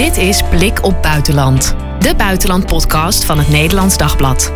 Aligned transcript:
Dit 0.00 0.16
is 0.16 0.42
Blik 0.42 0.84
op 0.84 1.02
Buitenland, 1.02 1.74
de 1.98 2.14
buitenlandpodcast 2.16 3.24
van 3.24 3.38
het 3.38 3.48
Nederlands 3.48 3.96
Dagblad. 3.96 4.52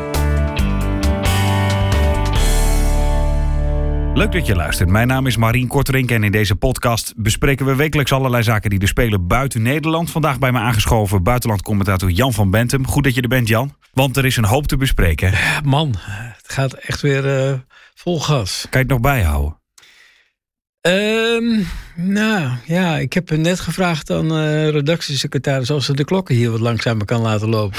Leuk 4.15 4.33
dat 4.33 4.47
je 4.47 4.55
luistert. 4.55 4.89
Mijn 4.89 5.07
naam 5.07 5.27
is 5.27 5.37
Marien 5.37 5.69
Korterink 5.69 6.11
en 6.11 6.25
in 6.25 6.33
deze 6.33 6.57
podcast 6.57 7.13
bespreken 7.17 7.67
we 7.67 7.75
wekelijks 7.75 8.13
allerlei 8.13 8.43
zaken 8.43 8.71
die 8.71 8.81
er 8.81 8.89
spelen 8.89 9.27
buiten 9.27 9.63
Nederland. 9.63 10.11
Vandaag 10.11 10.39
bij 10.39 10.53
me 10.53 10.59
aangeschoven 10.59 11.23
buitenlandcommentator 11.23 12.11
Jan 12.11 12.33
van 12.33 12.51
Bentem. 12.51 12.87
Goed 12.87 13.05
dat 13.05 13.15
je 13.15 13.23
er 13.23 13.29
bent, 13.29 13.49
Jan. 13.49 13.75
Want 13.93 14.17
er 14.17 14.25
is 14.25 14.37
een 14.37 14.45
hoop 14.45 14.67
te 14.67 14.77
bespreken. 14.77 15.33
Man, 15.65 15.95
het 16.43 16.53
gaat 16.53 16.73
echt 16.73 17.01
weer 17.01 17.49
uh, 17.49 17.59
vol 17.95 18.21
gas. 18.21 18.67
Kan 18.71 18.81
je 18.81 18.87
het 18.87 18.89
nog 18.89 19.01
bijhouden? 19.01 19.59
Um, 20.81 21.67
nou 21.97 22.51
ja, 22.67 22.99
ik 22.99 23.13
heb 23.13 23.31
net 23.31 23.61
gevraagd 23.61 24.11
aan 24.11 24.39
uh, 24.39 24.69
redactiesecretaris 24.69 25.71
of 25.71 25.83
ze 25.83 25.95
de 25.95 26.05
klokken 26.05 26.35
hier 26.35 26.51
wat 26.51 26.61
langzamer 26.61 27.07
kan 27.07 27.21
laten 27.21 27.49
lopen. 27.49 27.79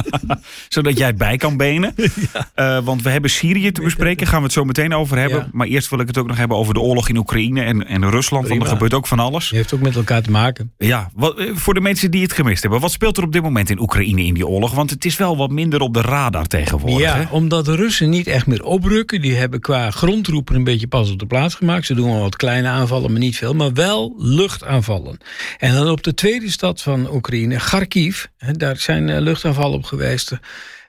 Zodat 0.68 0.98
jij 0.98 1.14
bij 1.14 1.36
kan 1.36 1.56
benen. 1.56 1.94
ja. 2.32 2.78
uh, 2.78 2.84
want 2.84 3.02
we 3.02 3.10
hebben 3.10 3.30
Syrië 3.30 3.72
te 3.72 3.82
bespreken, 3.82 4.26
gaan 4.26 4.38
we 4.38 4.44
het 4.44 4.52
zo 4.52 4.64
meteen 4.64 4.94
over 4.94 5.18
hebben. 5.18 5.38
Ja. 5.38 5.48
Maar 5.52 5.66
eerst 5.66 5.90
wil 5.90 6.00
ik 6.00 6.06
het 6.06 6.18
ook 6.18 6.26
nog 6.26 6.36
hebben 6.36 6.56
over 6.56 6.74
de 6.74 6.80
oorlog 6.80 7.08
in 7.08 7.16
Oekraïne 7.16 7.62
en, 7.62 7.86
en 7.86 8.10
Rusland. 8.10 8.44
Prima. 8.44 8.58
Want 8.58 8.70
er 8.70 8.76
gebeurt 8.76 8.94
ook 8.94 9.06
van 9.06 9.18
alles. 9.18 9.48
Die 9.48 9.58
heeft 9.58 9.74
ook 9.74 9.80
met 9.80 9.96
elkaar 9.96 10.22
te 10.22 10.30
maken. 10.30 10.72
Ja, 10.78 11.10
wat, 11.14 11.38
eh, 11.38 11.46
voor 11.54 11.74
de 11.74 11.80
mensen 11.80 12.10
die 12.10 12.22
het 12.22 12.32
gemist 12.32 12.62
hebben. 12.62 12.80
Wat 12.80 12.92
speelt 12.92 13.16
er 13.16 13.22
op 13.22 13.32
dit 13.32 13.42
moment 13.42 13.70
in 13.70 13.80
Oekraïne 13.80 14.24
in 14.24 14.34
die 14.34 14.46
oorlog? 14.46 14.74
Want 14.74 14.90
het 14.90 15.04
is 15.04 15.16
wel 15.16 15.36
wat 15.36 15.50
minder 15.50 15.80
op 15.80 15.94
de 15.94 16.00
radar 16.00 16.46
tegenwoordig. 16.46 16.98
Ja, 17.00 17.16
hè? 17.16 17.24
omdat 17.30 17.64
de 17.64 17.76
Russen 17.76 18.10
niet 18.10 18.26
echt 18.26 18.46
meer 18.46 18.64
oprukken. 18.64 19.20
Die 19.20 19.34
hebben 19.34 19.60
qua 19.60 19.90
grondroepen 19.90 20.54
een 20.54 20.64
beetje 20.64 20.88
pas 20.88 21.10
op 21.10 21.18
de 21.18 21.26
plaats 21.26 21.54
gemaakt. 21.54 21.86
Ze 21.86 21.94
doen 21.94 22.10
wel 22.10 22.20
wat 22.20 22.36
kleine 22.36 22.68
aanvallen, 22.68 23.10
maar 23.10 23.20
niet 23.20 23.36
Maar 23.40 23.72
wel 23.72 24.14
luchtaanvallen. 24.18 25.18
En 25.58 25.74
dan 25.74 25.88
op 25.90 26.02
de 26.02 26.14
tweede 26.14 26.50
stad 26.50 26.82
van 26.82 27.12
Oekraïne, 27.12 27.56
Kharkiv. 27.56 28.24
Daar 28.52 28.76
zijn 28.76 29.20
luchtaanvallen 29.20 29.78
op 29.78 29.84
geweest. 29.84 30.32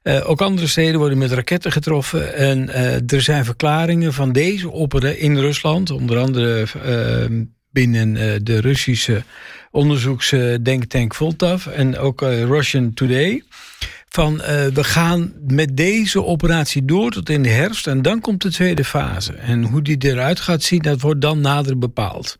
Uh, 0.03 0.29
ook 0.29 0.41
andere 0.41 0.67
steden 0.67 0.99
worden 0.99 1.17
met 1.17 1.31
raketten 1.31 1.71
getroffen. 1.71 2.35
En 2.35 2.69
uh, 2.69 3.11
er 3.11 3.21
zijn 3.21 3.45
verklaringen 3.45 4.13
van 4.13 4.31
deze 4.31 4.69
opperen 4.69 5.19
in 5.19 5.37
Rusland. 5.37 5.89
Onder 5.89 6.17
andere 6.17 6.65
uh, 6.85 7.39
binnen 7.71 8.43
de 8.43 8.59
Russische 8.59 9.23
onderzoeksdenktank 9.71 11.15
Voltav. 11.15 11.67
En 11.67 11.97
ook 11.97 12.21
Russian 12.21 12.93
Today 12.93 13.43
van 14.13 14.33
uh, 14.33 14.45
we 14.65 14.83
gaan 14.83 15.33
met 15.47 15.77
deze 15.77 16.23
operatie 16.23 16.85
door 16.85 17.11
tot 17.11 17.29
in 17.29 17.43
de 17.43 17.49
herfst 17.49 17.87
en 17.87 18.01
dan 18.01 18.21
komt 18.21 18.41
de 18.41 18.51
tweede 18.51 18.83
fase. 18.83 19.33
En 19.33 19.63
hoe 19.63 19.81
die 19.81 19.97
eruit 19.99 20.39
gaat 20.39 20.63
zien, 20.63 20.81
dat 20.81 21.01
wordt 21.01 21.21
dan 21.21 21.41
nader 21.41 21.77
bepaald. 21.77 22.37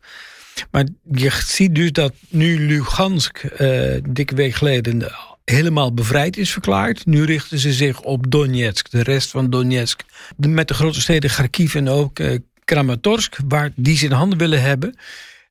Maar 0.70 0.86
je 1.12 1.30
ziet 1.46 1.74
dus 1.74 1.92
dat 1.92 2.12
nu 2.28 2.66
Lugansk, 2.66 3.42
uh, 3.58 3.96
dikke 4.08 4.34
week 4.34 4.54
geleden, 4.54 5.12
helemaal 5.44 5.94
bevrijd 5.94 6.36
is 6.36 6.52
verklaard. 6.52 7.06
Nu 7.06 7.24
richten 7.24 7.58
ze 7.58 7.72
zich 7.72 8.00
op 8.00 8.30
Donetsk, 8.30 8.90
de 8.90 9.02
rest 9.02 9.30
van 9.30 9.50
Donetsk. 9.50 10.02
Met 10.36 10.68
de 10.68 10.74
grote 10.74 11.00
steden 11.00 11.30
Kharkiv 11.30 11.74
en 11.74 11.88
ook 11.88 12.18
uh, 12.18 12.38
Kramatorsk, 12.64 13.36
waar 13.48 13.70
die 13.74 13.96
ze 13.96 14.04
in 14.04 14.12
handen 14.12 14.38
willen 14.38 14.62
hebben. 14.62 14.94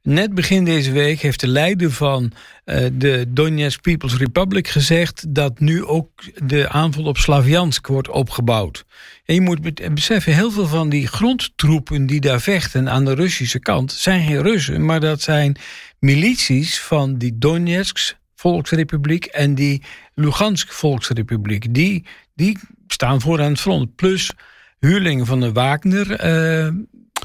Net 0.03 0.33
begin 0.33 0.65
deze 0.65 0.91
week 0.91 1.19
heeft 1.19 1.39
de 1.39 1.47
leider 1.47 1.91
van 1.91 2.31
uh, 2.65 2.85
de 2.93 3.25
Donetsk 3.27 3.81
People's 3.81 4.17
Republic 4.17 4.67
gezegd 4.67 5.35
dat 5.35 5.59
nu 5.59 5.85
ook 5.85 6.09
de 6.43 6.69
aanval 6.69 7.03
op 7.03 7.17
Slaviansk 7.17 7.87
wordt 7.87 8.09
opgebouwd. 8.09 8.85
En 9.25 9.35
je 9.35 9.41
moet 9.41 9.93
beseffen, 9.93 10.33
heel 10.33 10.51
veel 10.51 10.67
van 10.67 10.89
die 10.89 11.07
grondtroepen 11.07 12.05
die 12.05 12.21
daar 12.21 12.41
vechten 12.41 12.89
aan 12.89 13.05
de 13.05 13.13
Russische 13.13 13.59
kant 13.59 13.91
zijn 13.91 14.27
geen 14.27 14.41
Russen, 14.41 14.85
maar 14.85 14.99
dat 14.99 15.21
zijn 15.21 15.57
milities 15.99 16.79
van 16.79 17.17
die 17.17 17.37
Donetsk 17.37 18.15
Volksrepubliek 18.35 19.25
en 19.25 19.55
die 19.55 19.81
Lugansk 20.15 20.71
Volksrepubliek. 20.71 21.73
Die, 21.73 22.05
die 22.35 22.57
staan 22.87 23.21
voor 23.21 23.41
aan 23.41 23.51
het 23.51 23.59
front. 23.59 23.95
Plus 23.95 24.31
huurlingen 24.79 25.25
van 25.25 25.39
de 25.39 25.51
Wagner 25.51 26.09
uh, 26.11 26.73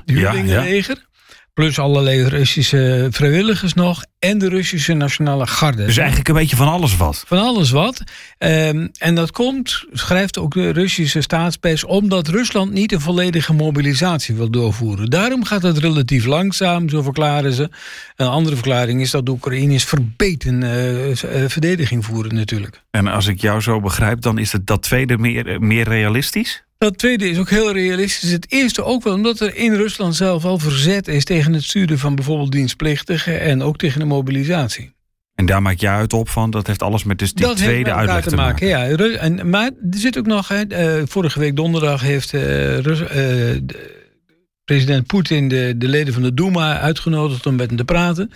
huurlingenleger. 0.05 1.06
Plus 1.57 1.79
allerlei 1.79 2.23
Russische 2.23 3.09
vrijwilligers 3.11 3.75
nog. 3.75 4.05
En 4.19 4.39
de 4.39 4.49
Russische 4.49 4.93
Nationale 4.93 5.47
Garde. 5.47 5.85
Dus 5.85 5.97
eigenlijk 5.97 6.29
een 6.29 6.35
beetje 6.35 6.57
van 6.57 6.69
alles 6.69 6.97
wat. 6.97 7.25
Van 7.27 7.39
alles 7.39 7.71
wat. 7.71 8.03
Um, 8.39 8.91
en 8.99 9.15
dat 9.15 9.31
komt, 9.31 9.85
schrijft 9.93 10.39
ook 10.39 10.55
de 10.55 10.71
Russische 10.71 11.21
staatspers... 11.21 11.85
omdat 11.85 12.29
Rusland 12.29 12.73
niet 12.73 12.93
een 12.93 13.01
volledige 13.01 13.53
mobilisatie 13.53 14.35
wil 14.35 14.51
doorvoeren. 14.51 15.11
Daarom 15.11 15.45
gaat 15.45 15.63
het 15.63 15.79
relatief 15.79 16.25
langzaam, 16.25 16.89
zo 16.89 17.03
verklaren 17.03 17.53
ze. 17.53 17.71
Een 18.17 18.27
andere 18.27 18.57
verklaring 18.57 19.01
is 19.01 19.11
dat 19.11 19.27
de 19.27 19.33
Oekraïners 19.33 19.85
verbeten 19.85 20.63
uh, 20.63 21.09
uh, 21.09 21.15
verdediging 21.49 22.05
voeren 22.05 22.35
natuurlijk. 22.35 22.83
En 22.91 23.07
als 23.07 23.27
ik 23.27 23.41
jou 23.41 23.61
zo 23.61 23.81
begrijp, 23.81 24.21
dan 24.21 24.39
is 24.39 24.53
het 24.53 24.67
dat 24.67 24.83
tweede 24.83 25.19
meer, 25.19 25.61
meer 25.61 25.89
realistisch? 25.89 26.66
Dat 26.79 26.99
tweede 26.99 27.29
is 27.29 27.39
ook 27.39 27.51
heel 27.51 27.73
realistisch. 27.73 28.31
Het 28.31 28.53
eerste 28.53 28.85
ook 28.85 29.03
wel 29.03 29.15
omdat 29.15 29.41
er 29.41 29.57
in 29.57 29.75
Rusland 29.75 30.17
zelf 30.17 30.45
al 30.45 30.59
verzet 30.59 31.09
is 31.09 31.25
tegen 31.25 31.53
het 31.53 31.63
sturen 31.63 31.99
van 31.99 32.15
bijvoorbeeld 32.15 32.53
dienstplichtigen 32.53 33.41
en 33.41 33.63
ook 33.63 33.77
tegen 33.77 34.01
de 34.01 34.07
mobilisatie. 34.07 34.95
En 35.35 35.47
daar 35.47 35.63
maak 35.63 35.79
jij 35.79 35.93
uit 35.93 36.13
op 36.13 36.29
van, 36.29 36.51
dat 36.51 36.67
heeft 36.67 36.83
alles 36.83 37.05
met 37.05 37.19
dus 37.19 37.33
die 37.33 37.47
dat 37.47 37.57
tweede 37.57 37.93
uitleg 37.93 38.25
te 38.25 38.37
maken. 38.37 38.67
Ja, 38.67 38.87
en, 38.87 39.51
maar 39.51 39.67
er 39.67 39.99
zit 39.99 40.19
ook 40.19 40.27
nog, 40.27 40.49
hè, 40.49 40.99
uh, 40.99 41.03
vorige 41.07 41.39
week 41.39 41.57
donderdag 41.57 42.01
heeft 42.01 42.33
uh, 42.33 42.79
Rus, 42.79 43.01
uh, 43.01 43.09
de, 43.09 44.06
president 44.67 45.07
Poetin 45.07 45.49
de, 45.49 45.75
de 45.77 45.89
leden 45.89 46.15
van 46.15 46.23
de 46.23 46.35
Duma 46.35 46.79
uitgenodigd 46.79 47.47
om 47.47 47.55
met 47.55 47.69
hem 47.69 47.77
te 47.77 47.85
praten. 47.85 48.31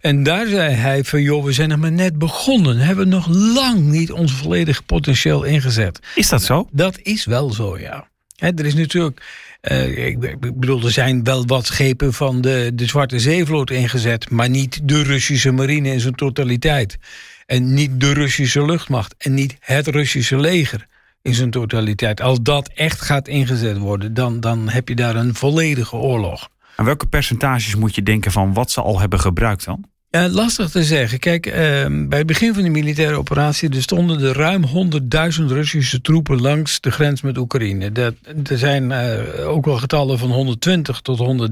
En 0.00 0.22
daar 0.22 0.46
zei 0.46 0.74
hij 0.74 1.04
van, 1.04 1.22
joh, 1.22 1.44
we 1.44 1.52
zijn 1.52 1.68
nog 1.68 1.78
maar 1.78 1.92
net 1.92 2.18
begonnen. 2.18 2.78
Hebben 2.78 3.08
nog 3.08 3.28
lang 3.28 3.80
niet 3.80 4.12
ons 4.12 4.32
volledige 4.32 4.82
potentieel 4.82 5.44
ingezet. 5.44 6.00
Is 6.14 6.28
dat 6.28 6.42
zo? 6.42 6.68
Dat 6.72 6.98
is 7.02 7.24
wel 7.24 7.50
zo, 7.52 7.78
ja. 7.78 8.08
He, 8.36 8.50
er 8.54 8.66
is 8.66 8.74
natuurlijk... 8.74 9.50
Uh, 9.70 10.06
ik, 10.06 10.22
ik 10.22 10.58
bedoel, 10.58 10.84
er 10.84 10.90
zijn 10.90 11.24
wel 11.24 11.46
wat 11.46 11.66
schepen 11.66 12.12
van 12.12 12.40
de, 12.40 12.70
de 12.74 12.86
Zwarte 12.86 13.20
Zeevloot 13.20 13.70
ingezet... 13.70 14.30
maar 14.30 14.48
niet 14.48 14.80
de 14.82 15.02
Russische 15.02 15.50
marine 15.50 15.92
in 15.92 16.00
zijn 16.00 16.14
totaliteit. 16.14 16.98
En 17.46 17.74
niet 17.74 18.00
de 18.00 18.12
Russische 18.12 18.64
luchtmacht. 18.64 19.14
En 19.18 19.34
niet 19.34 19.56
het 19.60 19.86
Russische 19.86 20.38
leger 20.38 20.86
in 21.22 21.34
zijn 21.34 21.50
totaliteit. 21.50 22.20
Als 22.20 22.38
dat 22.42 22.70
echt 22.74 23.00
gaat 23.00 23.28
ingezet 23.28 23.78
worden, 23.78 24.14
dan, 24.14 24.40
dan 24.40 24.68
heb 24.68 24.88
je 24.88 24.94
daar 24.94 25.16
een 25.16 25.34
volledige 25.34 25.96
oorlog. 25.96 26.48
En 26.76 26.84
welke 26.84 27.06
percentages 27.06 27.74
moet 27.74 27.94
je 27.94 28.02
denken 28.02 28.32
van 28.32 28.52
wat 28.52 28.70
ze 28.70 28.80
al 28.80 29.00
hebben 29.00 29.20
gebruikt 29.20 29.64
dan? 29.64 29.90
Lastig 30.10 30.70
te 30.70 30.84
zeggen. 30.84 31.18
Kijk, 31.18 31.46
eh, 31.46 31.54
bij 31.88 32.18
het 32.18 32.26
begin 32.26 32.54
van 32.54 32.62
de 32.62 32.68
militaire 32.68 33.16
operatie... 33.16 33.68
er 33.68 33.82
stonden 33.82 34.20
er 34.20 34.36
ruim 34.36 34.64
100.000 34.66 35.44
Russische 35.46 36.00
troepen 36.00 36.40
langs 36.40 36.80
de 36.80 36.90
grens 36.90 37.22
met 37.22 37.38
Oekraïne. 37.38 37.92
Dat, 37.92 38.14
er 38.50 38.58
zijn 38.58 38.90
uh, 38.90 39.48
ook 39.48 39.64
wel 39.64 39.76
getallen 39.76 40.18
van 40.18 40.30
120 40.30 41.00
tot 41.00 41.48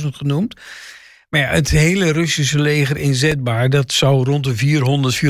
130.000 0.00 0.06
genoemd. 0.08 0.54
Maar 1.28 1.40
ja, 1.40 1.48
het 1.48 1.70
hele 1.70 2.12
Russische 2.12 2.60
leger 2.60 2.96
inzetbaar... 2.96 3.70
dat 3.70 3.92
zou 3.92 4.24
rond 4.24 4.44
de 4.44 4.56
400, 4.56 5.20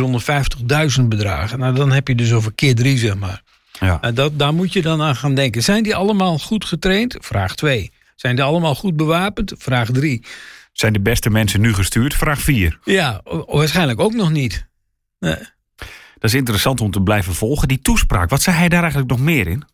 450.000 0.98 1.02
bedragen. 1.08 1.58
Nou, 1.58 1.74
dan 1.74 1.92
heb 1.92 2.08
je 2.08 2.14
dus 2.14 2.32
over 2.32 2.52
keer 2.52 2.74
drie, 2.74 2.98
zeg 2.98 3.16
maar. 3.16 3.42
Ja. 3.84 3.98
Uh, 4.04 4.14
dat, 4.14 4.38
daar 4.38 4.54
moet 4.54 4.72
je 4.72 4.82
dan 4.82 5.02
aan 5.02 5.16
gaan 5.16 5.34
denken. 5.34 5.62
Zijn 5.62 5.82
die 5.82 5.94
allemaal 5.94 6.38
goed 6.38 6.64
getraind? 6.64 7.16
Vraag 7.20 7.54
2. 7.54 7.92
Zijn 8.16 8.36
die 8.36 8.44
allemaal 8.44 8.74
goed 8.74 8.96
bewapend? 8.96 9.52
Vraag 9.58 9.90
3. 9.90 10.24
Zijn 10.72 10.92
de 10.92 11.00
beste 11.00 11.30
mensen 11.30 11.60
nu 11.60 11.74
gestuurd? 11.74 12.14
Vraag 12.14 12.40
4. 12.40 12.78
Ja, 12.84 13.20
waarschijnlijk 13.46 14.00
ook 14.00 14.14
nog 14.14 14.30
niet. 14.30 14.66
Nee. 15.18 15.36
Dat 16.18 16.32
is 16.32 16.34
interessant 16.34 16.80
om 16.80 16.90
te 16.90 17.00
blijven 17.00 17.34
volgen. 17.34 17.68
Die 17.68 17.80
toespraak, 17.80 18.30
wat 18.30 18.42
zei 18.42 18.56
hij 18.56 18.68
daar 18.68 18.80
eigenlijk 18.80 19.10
nog 19.10 19.20
meer 19.20 19.46
in? 19.46 19.64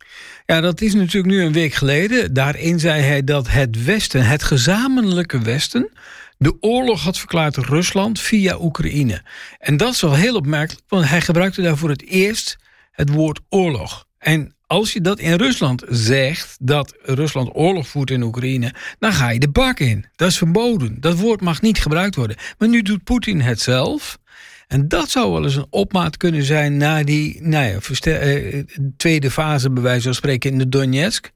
Ja, 0.47 0.60
dat 0.60 0.81
is 0.81 0.94
natuurlijk 0.94 1.34
nu 1.34 1.42
een 1.42 1.53
week 1.53 1.75
geleden. 1.75 2.34
Daarin 2.34 2.78
zei 2.78 3.03
hij 3.03 3.25
dat 3.25 3.48
het 3.48 3.84
Westen, 3.84 4.27
het 4.27 4.42
gezamenlijke 4.42 5.38
Westen... 5.38 5.91
de 6.38 6.56
oorlog 6.60 7.03
had 7.03 7.19
verklaard 7.19 7.56
Rusland 7.56 8.21
via 8.21 8.59
Oekraïne. 8.60 9.22
En 9.59 9.77
dat 9.77 9.92
is 9.95 10.01
wel 10.01 10.15
heel 10.15 10.34
opmerkelijk, 10.34 10.84
want 10.89 11.09
hij 11.09 11.21
gebruikte 11.21 11.63
daar 11.63 11.77
voor 11.77 11.89
het 11.89 12.03
eerst 12.03 12.59
het 13.01 13.11
woord 13.11 13.41
oorlog. 13.49 14.07
En 14.19 14.55
als 14.67 14.93
je 14.93 15.01
dat 15.01 15.19
in 15.19 15.35
Rusland 15.35 15.83
zegt, 15.89 16.57
dat 16.61 16.95
Rusland 17.03 17.51
oorlog 17.53 17.89
voert 17.89 18.11
in 18.11 18.23
Oekraïne, 18.23 18.75
dan 18.99 19.13
ga 19.13 19.31
je 19.31 19.39
de 19.39 19.49
bak 19.49 19.79
in. 19.79 20.05
Dat 20.17 20.29
is 20.29 20.39
verboden. 20.39 21.01
Dat 21.01 21.19
woord 21.19 21.41
mag 21.41 21.61
niet 21.61 21.79
gebruikt 21.79 22.15
worden. 22.15 22.37
Maar 22.59 22.69
nu 22.69 22.83
doet 22.83 23.05
Poetin 23.05 23.41
het 23.41 23.61
zelf. 23.61 24.19
En 24.67 24.89
dat 24.89 25.11
zou 25.11 25.33
wel 25.33 25.45
eens 25.45 25.57
een 25.57 25.67
opmaat 25.71 26.17
kunnen 26.17 26.43
zijn 26.43 26.77
naar 26.77 27.05
die 27.05 27.43
nou 27.43 27.65
ja, 27.65 27.79
uh, 28.05 28.63
tweede 28.97 29.31
fase, 29.31 29.71
bij 29.71 29.83
wijze 29.83 30.03
van 30.03 30.15
spreken, 30.15 30.51
in 30.51 30.59
de 30.59 30.69
Donetsk. 30.69 31.31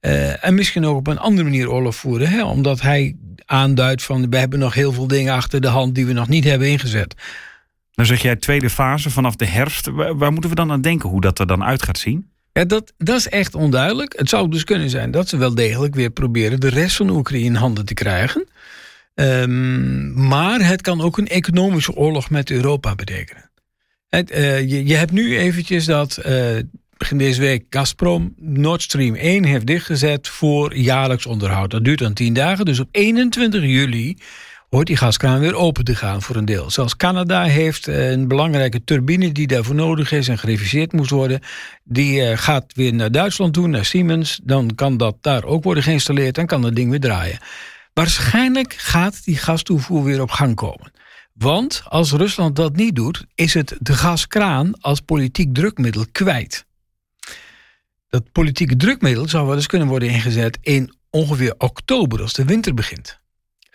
Uh, 0.00 0.44
en 0.44 0.54
misschien 0.54 0.86
ook 0.86 0.96
op 0.96 1.06
een 1.06 1.18
andere 1.18 1.48
manier 1.48 1.70
oorlog 1.70 1.96
voeren. 1.96 2.28
Hè? 2.28 2.44
Omdat 2.44 2.80
hij 2.80 3.16
aanduidt 3.46 4.02
van 4.02 4.30
we 4.30 4.36
hebben 4.36 4.58
nog 4.58 4.74
heel 4.74 4.92
veel 4.92 5.06
dingen 5.06 5.34
achter 5.34 5.60
de 5.60 5.68
hand 5.68 5.94
die 5.94 6.06
we 6.06 6.12
nog 6.12 6.28
niet 6.28 6.44
hebben 6.44 6.68
ingezet. 6.68 7.14
Dan 8.00 8.08
zeg 8.08 8.22
jij 8.22 8.36
tweede 8.36 8.70
fase 8.70 9.10
vanaf 9.10 9.36
de 9.36 9.46
herfst. 9.46 9.86
Waar, 9.90 10.32
moeten 10.32 10.50
we 10.50 10.56
dan 10.56 10.72
aan 10.72 10.80
denken 10.80 11.08
hoe 11.08 11.20
dat 11.20 11.38
er 11.38 11.46
dan 11.46 11.64
uit 11.64 11.82
gaat 11.82 11.98
zien? 11.98 12.30
Ja, 12.52 12.64
dat, 12.64 12.92
dat 12.98 13.16
is 13.16 13.28
echt 13.28 13.54
onduidelijk. 13.54 14.18
Het 14.18 14.28
zou 14.28 14.48
dus 14.48 14.64
kunnen 14.64 14.90
zijn 14.90 15.10
dat 15.10 15.28
ze 15.28 15.36
wel 15.36 15.54
degelijk 15.54 15.94
weer 15.94 16.10
proberen 16.10 16.60
de 16.60 16.68
rest 16.68 16.96
van 16.96 17.10
Oekraïne 17.10 17.46
in 17.46 17.54
handen 17.54 17.84
te 17.84 17.94
krijgen. 17.94 18.48
Ehm, 19.14 20.26
maar 20.28 20.66
het 20.66 20.80
kan 20.80 21.00
ook 21.00 21.18
een 21.18 21.26
economische 21.26 21.94
oorlog 21.94 22.30
met 22.30 22.50
Europa 22.50 22.94
betekenen. 22.94 23.50
Het, 24.08 24.30
uh, 24.30 24.60
je, 24.60 24.86
je, 24.86 24.94
hebt 24.94 25.12
nu 25.12 25.38
eventjes 25.38 25.84
dat 25.84 26.18
uh, 26.26 26.56
begin 26.96 27.18
deze 27.18 27.40
week 27.40 27.64
Gazprom 27.70 28.34
Nord 28.36 28.82
Stream 28.82 29.14
1 29.14 29.44
heeft 29.44 29.66
dichtgezet 29.66 30.28
voor 30.28 30.76
jaarlijks 30.76 31.26
onderhoud. 31.26 31.70
Dat 31.70 31.84
duurt 31.84 31.98
dan 31.98 32.12
10 32.12 32.34
dagen. 32.34 32.64
Dus 32.64 32.80
op 32.80 32.88
21 32.90 33.62
juli 33.62 34.16
hoort 34.70 34.86
die 34.86 34.96
gaskraan 34.96 35.40
weer 35.40 35.54
open 35.54 35.84
te 35.84 35.94
gaan 35.94 36.22
voor 36.22 36.36
een 36.36 36.44
deel. 36.44 36.70
Zelfs 36.70 36.96
Canada 36.96 37.42
heeft 37.42 37.86
een 37.86 38.28
belangrijke 38.28 38.84
turbine 38.84 39.32
die 39.32 39.46
daarvoor 39.46 39.74
nodig 39.74 40.12
is 40.12 40.28
en 40.28 40.38
gereviseerd 40.38 40.92
moest 40.92 41.10
worden. 41.10 41.40
Die 41.84 42.20
uh, 42.20 42.38
gaat 42.38 42.74
weer 42.74 42.94
naar 42.94 43.12
Duitsland 43.12 43.52
toe, 43.52 43.68
naar 43.68 43.84
Siemens. 43.84 44.40
Dan 44.42 44.74
kan 44.74 44.96
dat 44.96 45.16
daar 45.20 45.44
ook 45.44 45.64
worden 45.64 45.82
geïnstalleerd 45.82 46.38
en 46.38 46.46
kan 46.46 46.62
dat 46.62 46.74
ding 46.74 46.90
weer 46.90 47.00
draaien. 47.00 47.38
Waarschijnlijk 47.92 48.74
gaat 48.74 49.24
die 49.24 49.36
gastoevoer 49.36 50.04
weer 50.04 50.22
op 50.22 50.30
gang 50.30 50.54
komen. 50.54 50.92
Want 51.32 51.82
als 51.84 52.12
Rusland 52.12 52.56
dat 52.56 52.76
niet 52.76 52.96
doet, 52.96 53.24
is 53.34 53.54
het 53.54 53.76
de 53.78 53.94
gaskraan 53.94 54.80
als 54.80 55.00
politiek 55.00 55.54
drukmiddel 55.54 56.04
kwijt. 56.12 56.66
Dat 58.08 58.32
politieke 58.32 58.76
drukmiddel 58.76 59.28
zou 59.28 59.46
wel 59.46 59.56
eens 59.56 59.66
kunnen 59.66 59.88
worden 59.88 60.08
ingezet 60.08 60.58
in 60.62 60.94
ongeveer 61.10 61.54
oktober, 61.58 62.22
als 62.22 62.32
de 62.32 62.44
winter 62.44 62.74
begint. 62.74 63.19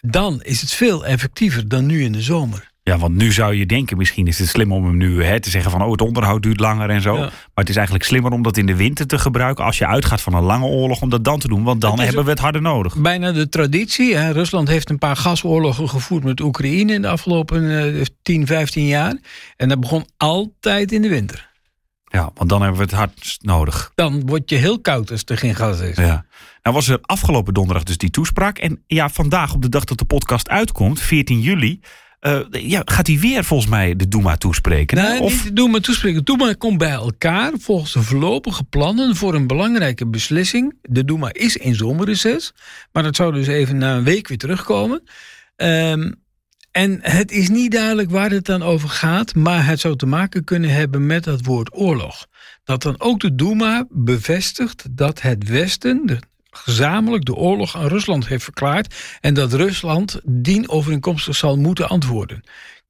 Dan 0.07 0.41
is 0.41 0.61
het 0.61 0.71
veel 0.71 1.05
effectiever 1.05 1.67
dan 1.67 1.85
nu 1.85 2.03
in 2.03 2.11
de 2.11 2.21
zomer. 2.21 2.73
Ja, 2.83 2.97
want 2.97 3.15
nu 3.15 3.31
zou 3.31 3.55
je 3.55 3.65
denken, 3.65 3.97
misschien 3.97 4.27
is 4.27 4.39
het 4.39 4.47
slim 4.47 4.71
om 4.71 4.85
hem 4.85 4.97
nu 4.97 5.23
hè, 5.23 5.39
te 5.39 5.49
zeggen 5.49 5.71
van 5.71 5.81
oh, 5.81 5.91
het 5.91 6.01
onderhoud 6.01 6.43
duurt 6.43 6.59
langer 6.59 6.89
en 6.89 7.01
zo. 7.01 7.15
Ja. 7.15 7.21
Maar 7.21 7.31
het 7.53 7.69
is 7.69 7.75
eigenlijk 7.75 8.05
slimmer 8.05 8.31
om 8.31 8.41
dat 8.41 8.57
in 8.57 8.65
de 8.65 8.75
winter 8.75 9.07
te 9.07 9.17
gebruiken. 9.17 9.65
Als 9.65 9.77
je 9.77 9.87
uitgaat 9.87 10.21
van 10.21 10.33
een 10.33 10.43
lange 10.43 10.65
oorlog, 10.65 11.01
om 11.01 11.09
dat 11.09 11.23
dan 11.23 11.39
te 11.39 11.47
doen. 11.47 11.63
Want 11.63 11.81
dan 11.81 11.99
hebben 11.99 12.23
we 12.23 12.29
het 12.29 12.39
harder 12.39 12.61
nodig. 12.61 12.97
Bijna 12.97 13.31
de 13.31 13.49
traditie. 13.49 14.15
Hè. 14.15 14.31
Rusland 14.31 14.67
heeft 14.67 14.89
een 14.89 14.97
paar 14.97 15.15
gasoorlogen 15.15 15.89
gevoerd 15.89 16.23
met 16.23 16.39
Oekraïne 16.39 16.93
in 16.93 17.01
de 17.01 17.07
afgelopen 17.07 17.63
uh, 17.63 18.05
10, 18.21 18.47
15 18.47 18.85
jaar. 18.85 19.17
En 19.57 19.69
dat 19.69 19.79
begon 19.79 20.05
altijd 20.17 20.91
in 20.91 21.01
de 21.01 21.09
winter. 21.09 21.49
Ja, 22.15 22.31
want 22.33 22.49
dan 22.49 22.61
hebben 22.61 22.79
we 22.79 22.85
het 22.85 22.93
hard 22.93 23.37
nodig. 23.41 23.91
Dan 23.95 24.25
word 24.25 24.49
je 24.49 24.55
heel 24.55 24.79
koud 24.79 25.11
als 25.11 25.23
er 25.25 25.37
geen 25.37 25.55
gas 25.55 25.79
is. 25.79 25.97
Ja. 25.97 26.25
Nou 26.61 26.75
was 26.75 26.87
er 26.87 26.99
afgelopen 27.01 27.53
donderdag 27.53 27.83
dus 27.83 27.97
die 27.97 28.09
toespraak. 28.09 28.57
En 28.57 28.83
ja, 28.87 29.09
vandaag 29.09 29.53
op 29.53 29.61
de 29.61 29.69
dag 29.69 29.83
dat 29.83 29.97
de 29.97 30.05
podcast 30.05 30.49
uitkomt, 30.49 30.99
14 30.99 31.39
juli... 31.39 31.79
Uh, 32.21 32.39
ja, 32.49 32.81
gaat 32.85 33.07
hij 33.07 33.19
weer 33.19 33.43
volgens 33.43 33.69
mij 33.69 33.95
de 33.95 34.07
Duma 34.07 34.37
toespreken? 34.37 34.97
Nee, 34.97 35.19
of? 35.19 35.31
niet 35.31 35.43
de 35.43 35.53
Duma 35.53 35.79
toespreken. 35.79 36.25
De 36.25 36.37
Duma 36.37 36.53
komt 36.53 36.77
bij 36.77 36.91
elkaar 36.91 37.51
volgens 37.59 37.93
de 37.93 38.01
voorlopige 38.01 38.63
plannen 38.63 39.15
voor 39.15 39.33
een 39.33 39.47
belangrijke 39.47 40.07
beslissing. 40.07 40.77
De 40.81 41.05
Duma 41.05 41.33
is 41.33 41.57
in 41.57 41.75
zomerreces, 41.75 42.53
maar 42.91 43.03
dat 43.03 43.15
zou 43.15 43.33
dus 43.33 43.47
even 43.47 43.77
na 43.77 43.95
een 43.95 44.03
week 44.03 44.27
weer 44.27 44.37
terugkomen. 44.37 45.03
Um, 45.55 46.23
en 46.75 46.99
het 47.01 47.31
is 47.31 47.49
niet 47.49 47.71
duidelijk 47.71 48.09
waar 48.09 48.31
het 48.31 48.45
dan 48.45 48.63
over 48.63 48.89
gaat, 48.89 49.35
maar 49.35 49.65
het 49.65 49.79
zou 49.79 49.95
te 49.95 50.05
maken 50.05 50.43
kunnen 50.43 50.69
hebben 50.69 51.05
met 51.05 51.23
dat 51.23 51.45
woord 51.45 51.69
oorlog. 51.73 52.27
Dat 52.63 52.81
dan 52.81 52.95
ook 52.97 53.19
de 53.19 53.35
Duma 53.35 53.85
bevestigt 53.89 54.85
dat 54.91 55.21
het 55.21 55.49
Westen 55.49 56.19
gezamenlijk 56.51 57.25
de 57.25 57.35
oorlog 57.35 57.75
aan 57.75 57.87
Rusland 57.87 58.27
heeft 58.27 58.43
verklaard 58.43 58.95
en 59.21 59.33
dat 59.33 59.53
Rusland 59.53 60.19
dien 60.23 60.69
overeenkomstig 60.69 61.35
zal 61.35 61.57
moeten 61.57 61.89
antwoorden. 61.89 62.43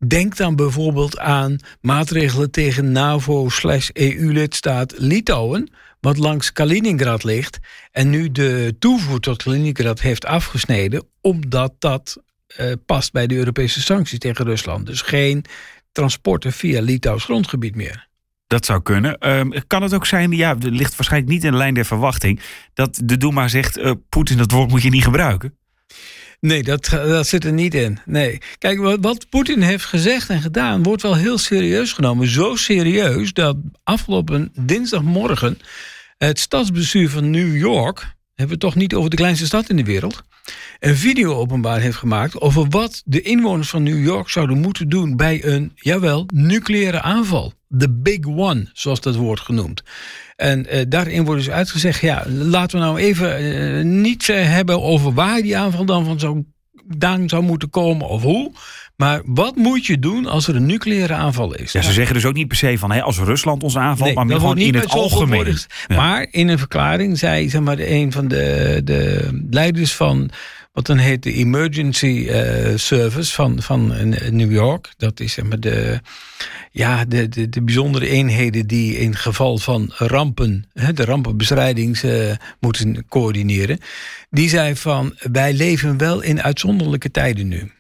Denk 0.07 0.37
dan 0.37 0.55
bijvoorbeeld 0.55 1.19
aan 1.19 1.57
maatregelen 1.81 2.51
tegen 2.51 2.91
NAVO-EU-lidstaat 2.91 4.93
Litouwen, 4.97 5.71
wat 5.99 6.17
langs 6.17 6.51
Kaliningrad 6.51 7.23
ligt 7.23 7.59
en 7.91 8.09
nu 8.09 8.31
de 8.31 8.75
toevoer 8.79 9.19
tot 9.19 9.43
Kaliningrad 9.43 10.01
heeft 10.01 10.25
afgesneden, 10.25 11.03
omdat 11.21 11.73
dat 11.79 12.23
uh, 12.59 12.71
past 12.86 13.12
bij 13.12 13.27
de 13.27 13.36
Europese 13.36 13.81
sancties 13.81 14.19
tegen 14.19 14.45
Rusland. 14.45 14.86
Dus 14.86 15.01
geen 15.01 15.45
transporten 15.92 16.53
via 16.53 16.81
Litouws 16.81 17.24
grondgebied 17.24 17.75
meer. 17.75 18.07
Dat 18.47 18.65
zou 18.65 18.81
kunnen. 18.81 19.30
Um, 19.30 19.68
kan 19.68 19.81
het 19.81 19.94
ook 19.94 20.06
zijn, 20.06 20.31
ja, 20.31 20.56
het 20.56 20.63
ligt 20.63 20.95
waarschijnlijk 20.95 21.31
niet 21.31 21.44
in 21.44 21.51
de 21.51 21.57
lijn 21.57 21.74
der 21.74 21.86
verwachting, 21.86 22.39
dat 22.74 23.01
de 23.03 23.18
Duma 23.18 23.47
zegt: 23.47 23.77
uh, 23.77 23.92
Poetin, 24.09 24.38
dat 24.38 24.51
woord 24.51 24.69
moet 24.69 24.81
je 24.81 24.89
niet 24.89 25.03
gebruiken? 25.03 25.57
Nee, 26.39 26.63
dat, 26.63 26.86
dat 26.86 27.27
zit 27.27 27.45
er 27.45 27.53
niet 27.53 27.74
in. 27.74 28.00
Nee. 28.06 28.38
Kijk, 28.57 28.80
wat, 28.80 28.97
wat 29.01 29.30
Poetin 29.30 29.62
heeft 29.62 29.86
gezegd 29.86 30.30
en 30.30 30.42
gedaan, 30.42 30.83
wordt 30.83 31.01
wel 31.01 31.15
heel 31.15 31.38
serieus 31.38 31.94
genomen. 31.94 32.27
Zo 32.27 32.56
serieus 32.56 33.33
dat 33.33 33.57
afgelopen 33.83 34.51
dinsdagmorgen 34.59 35.57
het 36.18 36.39
stadsbestuur 36.39 37.09
van 37.09 37.30
New 37.30 37.57
York, 37.57 38.15
hebben 38.35 38.55
we 38.55 38.61
toch 38.61 38.75
niet 38.75 38.93
over 38.93 39.09
de 39.09 39.15
kleinste 39.15 39.45
stad 39.45 39.69
in 39.69 39.75
de 39.75 39.83
wereld, 39.83 40.23
een 40.79 40.95
video 40.95 41.33
openbaar 41.33 41.79
heeft 41.79 41.97
gemaakt 41.97 42.41
over 42.41 42.69
wat 42.69 43.01
de 43.05 43.21
inwoners 43.21 43.69
van 43.69 43.83
New 43.83 44.03
York 44.03 44.29
zouden 44.29 44.57
moeten 44.57 44.89
doen 44.89 45.15
bij 45.15 45.45
een, 45.45 45.71
jawel, 45.75 46.25
nucleaire 46.33 47.01
aanval. 47.01 47.53
The 47.77 47.91
Big 47.91 48.25
One, 48.25 48.69
zoals 48.73 49.01
dat 49.01 49.15
wordt 49.15 49.41
genoemd. 49.41 49.83
En 50.35 50.75
uh, 50.75 50.81
daarin 50.87 51.25
wordt 51.25 51.43
dus 51.43 51.53
uitgezegd, 51.53 52.01
ja, 52.01 52.25
laten 52.27 52.79
we 52.79 52.85
nou 52.85 52.97
even 52.99 53.43
uh, 53.43 53.83
niet 53.83 54.27
uh, 54.27 54.45
hebben 54.49 54.81
over 54.81 55.13
waar 55.13 55.41
die 55.41 55.57
aanval 55.57 55.85
dan 55.85 56.05
van 56.05 56.19
zou, 56.19 56.43
dan 56.87 57.29
zou 57.29 57.43
moeten 57.43 57.69
komen 57.69 58.07
of 58.07 58.21
hoe. 58.21 58.51
Maar 58.95 59.21
wat 59.25 59.55
moet 59.55 59.85
je 59.85 59.99
doen 59.99 60.25
als 60.25 60.47
er 60.47 60.55
een 60.55 60.65
nucleaire 60.65 61.13
aanval 61.13 61.55
is? 61.55 61.71
Ja, 61.71 61.81
ze 61.81 61.93
zeggen 61.93 62.15
dus 62.15 62.25
ook 62.25 62.33
niet 62.33 62.47
per 62.47 62.57
se 62.57 62.77
van 62.77 62.91
hè, 62.91 63.01
als 63.01 63.17
Rusland 63.17 63.63
ons 63.63 63.77
aanvalt, 63.77 64.15
nee, 64.15 64.25
maar 64.25 64.35
gewoon 64.35 64.57
in 64.57 64.75
het 64.75 64.89
algemeen. 64.89 65.57
Ja. 65.87 65.95
Maar 65.95 66.27
in 66.31 66.47
een 66.47 66.57
verklaring 66.57 67.17
zei 67.17 67.49
zeg 67.49 67.61
maar, 67.61 67.79
een 67.79 68.11
van 68.11 68.27
de, 68.27 68.81
de 68.83 69.29
leiders 69.49 69.93
van 69.93 70.29
wat 70.75 70.86
dan 70.86 70.98
heet 70.98 71.24
de 71.24 71.33
Emergency 71.33 72.27
uh, 72.30 72.77
Service 72.77 73.33
van, 73.33 73.62
van 73.62 73.88
New 74.30 74.51
York. 74.51 74.94
Dat 74.98 75.19
is 75.19 75.33
zeg 75.33 75.48
de, 75.48 76.00
ja, 76.72 77.06
de, 77.06 77.30
de, 77.30 77.50
de 77.50 77.62
bijzondere 77.62 78.07
eenheden 78.07 78.68
die 78.68 78.98
in 78.98 79.16
geval 79.16 79.57
van 79.57 79.92
rampen, 79.94 80.66
hè, 80.74 80.94
de 80.94 81.06
rampenbestrijding 81.06 82.01
uh, 82.01 82.31
moeten 82.60 83.06
coördineren. 83.10 83.80
Die 84.30 84.50
zei 84.50 84.75
van 84.75 85.16
wij 85.31 85.54
leven 85.54 85.98
wel 85.98 86.22
in 86.22 86.42
uitzonderlijke 86.42 87.12
tijden 87.12 87.48
nu. 87.48 87.71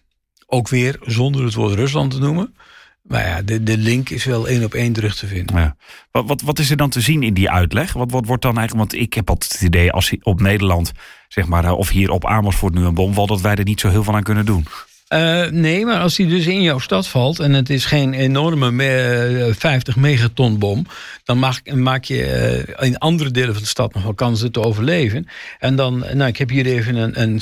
Ook 0.45 0.67
weer 0.67 0.97
zonder 1.01 1.43
het 1.43 1.53
woord 1.53 1.73
Rusland 1.73 2.11
te 2.11 2.19
noemen. 2.19 2.55
Maar 3.01 3.27
ja, 3.27 3.41
de, 3.41 3.63
de 3.63 3.77
link 3.77 4.09
is 4.09 4.23
wel 4.23 4.47
één 4.47 4.63
op 4.63 4.73
één 4.73 4.93
terug 4.93 5.15
te 5.15 5.27
vinden. 5.27 5.55
Ja. 5.55 5.75
Wat, 6.11 6.27
wat, 6.27 6.41
wat 6.41 6.59
is 6.59 6.69
er 6.69 6.77
dan 6.77 6.89
te 6.89 7.01
zien 7.01 7.23
in 7.23 7.33
die 7.33 7.49
uitleg? 7.49 7.93
Wat, 7.93 8.11
wat 8.11 8.25
wordt 8.25 8.41
dan 8.41 8.57
eigenlijk, 8.57 8.91
want 8.91 9.03
ik 9.03 9.13
heb 9.13 9.29
altijd 9.29 9.51
het 9.53 9.61
idee 9.61 9.91
als 9.91 10.15
op 10.21 10.41
Nederland, 10.41 10.91
zeg 11.35 11.47
maar, 11.47 11.73
of 11.73 11.89
hier 11.89 12.11
op 12.11 12.25
Amersfoort 12.25 12.73
nu 12.73 12.83
een 12.83 12.93
bom 12.93 13.13
valt, 13.13 13.29
dat 13.29 13.41
wij 13.41 13.55
er 13.55 13.63
niet 13.63 13.79
zo 13.79 13.89
heel 13.89 14.03
veel 14.03 14.15
aan 14.15 14.23
kunnen 14.23 14.45
doen. 14.45 14.67
Uh, 15.13 15.45
nee, 15.45 15.85
maar 15.85 15.99
als 15.99 16.15
die 16.15 16.27
dus 16.27 16.45
in 16.45 16.61
jouw 16.61 16.79
stad 16.79 17.07
valt 17.07 17.39
en 17.39 17.53
het 17.53 17.69
is 17.69 17.85
geen 17.85 18.13
enorme 18.13 18.71
me 18.71 19.51
50 19.57 19.95
megaton 19.95 20.57
bom, 20.57 20.85
dan 21.23 21.39
maak, 21.73 22.03
je 22.03 22.75
in 22.79 22.97
andere 22.97 23.31
delen 23.31 23.53
van 23.53 23.61
de 23.61 23.69
stad 23.69 23.93
nog 23.93 24.03
wel 24.03 24.13
kansen 24.13 24.51
te 24.51 24.61
overleven. 24.61 25.27
En 25.59 25.75
dan, 25.75 25.99
nou, 25.99 26.29
ik 26.29 26.37
heb 26.37 26.49
hier 26.49 26.65
even 26.65 26.95
een, 26.95 27.21
een 27.21 27.41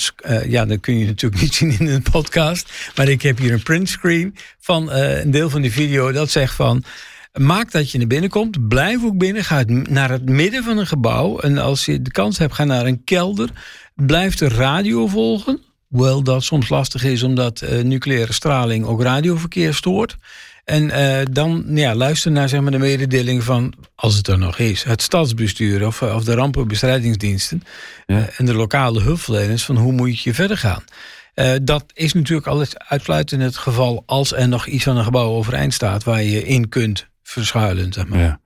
ja, 0.49 0.65
dat 0.65 0.79
kun 0.79 0.97
je 0.97 1.05
natuurlijk 1.05 1.41
niet 1.41 1.53
zien 1.53 1.79
in 1.79 1.87
een 1.87 2.05
podcast, 2.11 2.91
maar 2.95 3.07
ik 3.07 3.21
heb 3.21 3.37
hier 3.37 3.53
een 3.53 3.63
printscreen 3.63 4.35
van 4.59 4.91
een 4.91 5.31
deel 5.31 5.49
van 5.49 5.61
die 5.61 5.71
video 5.71 6.11
dat 6.11 6.29
zegt 6.29 6.55
van. 6.55 6.83
Maak 7.39 7.71
dat 7.71 7.91
je 7.91 7.97
naar 7.97 8.07
binnen 8.07 8.29
komt. 8.29 8.67
Blijf 8.67 9.03
ook 9.03 9.17
binnen. 9.17 9.43
Ga 9.43 9.63
naar 9.67 10.09
het 10.09 10.29
midden 10.29 10.63
van 10.63 10.77
een 10.77 10.87
gebouw. 10.87 11.39
En 11.39 11.57
als 11.57 11.85
je 11.85 12.01
de 12.01 12.11
kans 12.11 12.37
hebt, 12.37 12.53
ga 12.53 12.63
naar 12.63 12.85
een 12.85 13.03
kelder. 13.03 13.49
Blijf 13.95 14.35
de 14.35 14.47
radio 14.47 15.07
volgen 15.07 15.61
Hoewel 15.93 16.23
dat 16.23 16.43
soms 16.43 16.69
lastig 16.69 17.03
is 17.03 17.23
omdat 17.23 17.61
uh, 17.61 17.83
nucleaire 17.83 18.33
straling 18.33 18.85
ook 18.85 19.01
radioverkeer 19.01 19.73
stoort. 19.73 20.17
En 20.63 20.83
uh, 20.83 21.17
dan 21.31 21.65
ja, 21.69 21.95
luister 21.95 22.31
naar 22.31 22.49
zeg 22.49 22.61
maar, 22.61 22.71
de 22.71 22.77
mededeling 22.77 23.43
van, 23.43 23.73
als 23.95 24.15
het 24.15 24.27
er 24.27 24.37
nog 24.37 24.57
is, 24.57 24.83
het 24.83 25.01
stadsbestuur 25.01 25.85
of, 25.85 26.01
of 26.01 26.23
de 26.23 26.33
rampenbestrijdingsdiensten 26.33 27.63
ja. 28.05 28.17
uh, 28.17 28.23
en 28.37 28.45
de 28.45 28.53
lokale 28.53 29.01
hulpverleners 29.01 29.63
van 29.63 29.77
hoe 29.77 29.91
moet 29.91 30.21
je 30.21 30.33
verder 30.33 30.57
gaan. 30.57 30.83
Uh, 31.35 31.51
dat 31.61 31.83
is 31.93 32.13
natuurlijk 32.13 32.47
altijd 32.47 32.79
uitsluitend 32.87 33.41
het 33.41 33.57
geval 33.57 34.03
als 34.05 34.33
er 34.33 34.47
nog 34.47 34.67
iets 34.67 34.83
van 34.83 34.97
een 34.97 35.03
gebouw 35.03 35.29
overeind 35.29 35.73
staat 35.73 36.03
waar 36.03 36.23
je 36.23 36.45
in 36.45 36.69
kunt 36.69 37.11
verschuilen. 37.23 37.93
Zeg 37.93 38.07
maar. 38.07 38.19
ja. 38.19 38.39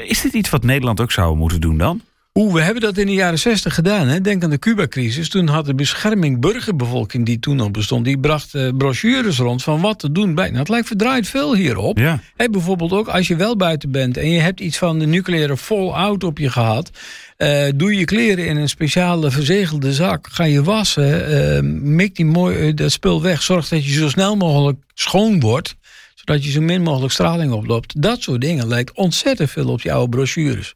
Is 0.00 0.20
dit 0.20 0.32
iets 0.32 0.50
wat 0.50 0.62
Nederland 0.62 1.00
ook 1.00 1.12
zou 1.12 1.36
moeten 1.36 1.60
doen 1.60 1.78
dan? 1.78 2.00
Oeh, 2.38 2.52
we 2.52 2.60
hebben 2.60 2.82
dat 2.82 2.96
in 2.96 3.06
de 3.06 3.12
jaren 3.12 3.38
zestig 3.38 3.74
gedaan. 3.74 4.08
Hè? 4.08 4.20
Denk 4.20 4.44
aan 4.44 4.50
de 4.50 4.58
Cuba-crisis. 4.58 5.28
Toen 5.28 5.48
had 5.48 5.66
de 5.66 5.74
bescherming 5.74 6.40
burgerbevolking 6.40 7.26
die 7.26 7.38
toen 7.38 7.56
nog 7.56 7.70
bestond... 7.70 8.04
die 8.04 8.18
bracht 8.18 8.54
uh, 8.54 8.68
brochures 8.78 9.38
rond 9.38 9.62
van 9.62 9.80
wat 9.80 9.98
te 9.98 10.12
doen 10.12 10.34
bij... 10.34 10.46
Nou, 10.46 10.58
het 10.58 10.68
lijkt 10.68 10.86
verdraaid 10.86 11.28
veel 11.28 11.54
hierop. 11.54 11.98
Ja. 11.98 12.20
Hey, 12.36 12.50
bijvoorbeeld 12.50 12.92
ook 12.92 13.08
als 13.08 13.28
je 13.28 13.36
wel 13.36 13.56
buiten 13.56 13.90
bent... 13.90 14.16
en 14.16 14.30
je 14.30 14.40
hebt 14.40 14.60
iets 14.60 14.78
van 14.78 14.98
de 14.98 15.06
nucleaire 15.06 15.56
fallout 15.56 16.24
op 16.24 16.38
je 16.38 16.50
gehad... 16.50 16.90
Uh, 17.38 17.64
doe 17.74 17.96
je 17.96 18.04
kleren 18.04 18.46
in 18.46 18.56
een 18.56 18.68
speciale 18.68 19.30
verzegelde 19.30 19.92
zak. 19.92 20.28
Ga 20.30 20.44
je 20.44 20.62
wassen. 20.62 21.32
Uh, 21.32 21.72
mik 21.82 22.16
die 22.16 22.24
mooi, 22.24 22.74
dat 22.74 22.92
spul 22.92 23.22
weg. 23.22 23.42
Zorg 23.42 23.68
dat 23.68 23.84
je 23.84 23.92
zo 23.92 24.08
snel 24.08 24.36
mogelijk 24.36 24.78
schoon 24.94 25.40
wordt. 25.40 25.76
Zodat 26.24 26.44
je 26.44 26.50
zo 26.50 26.60
min 26.60 26.82
mogelijk 26.82 27.12
straling 27.12 27.52
oploopt. 27.52 28.02
Dat 28.02 28.22
soort 28.22 28.40
dingen 28.40 28.66
lijkt 28.66 28.92
ontzettend 28.92 29.50
veel 29.50 29.68
op 29.68 29.80
je 29.80 29.92
oude 29.92 30.16
brochures. 30.16 30.74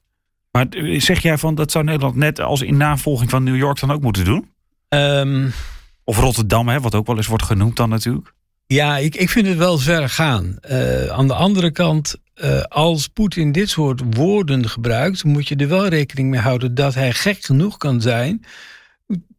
Maar 0.50 0.66
zeg 0.96 1.22
jij 1.22 1.38
van 1.38 1.54
dat 1.54 1.70
zou 1.70 1.84
Nederland 1.84 2.16
net 2.16 2.40
als 2.40 2.62
in 2.62 2.76
navolging 2.76 3.30
van 3.30 3.42
New 3.42 3.56
York 3.56 3.80
dan 3.80 3.90
ook 3.90 4.02
moeten 4.02 4.24
doen? 4.24 4.50
Um, 4.88 5.52
Of 6.04 6.18
Rotterdam, 6.18 6.68
hè, 6.68 6.80
wat 6.80 6.94
ook 6.94 7.06
wel 7.06 7.16
eens 7.16 7.26
wordt 7.26 7.44
genoemd 7.44 7.76
dan 7.76 7.88
natuurlijk. 7.88 8.32
Ja, 8.66 8.96
ik, 8.96 9.14
ik 9.14 9.30
vind 9.30 9.46
het 9.46 9.56
wel 9.56 9.78
ver 9.78 10.08
gaan. 10.08 10.56
Uh, 10.70 11.06
aan 11.06 11.26
de 11.26 11.34
andere 11.34 11.70
kant, 11.70 12.16
uh, 12.34 12.62
als 12.62 13.08
Poetin 13.08 13.52
dit 13.52 13.68
soort 13.68 14.02
woorden 14.10 14.68
gebruikt, 14.68 15.24
moet 15.24 15.48
je 15.48 15.56
er 15.56 15.68
wel 15.68 15.88
rekening 15.88 16.30
mee 16.30 16.40
houden 16.40 16.74
dat 16.74 16.94
hij 16.94 17.12
gek 17.12 17.44
genoeg 17.44 17.76
kan 17.76 18.00
zijn 18.00 18.44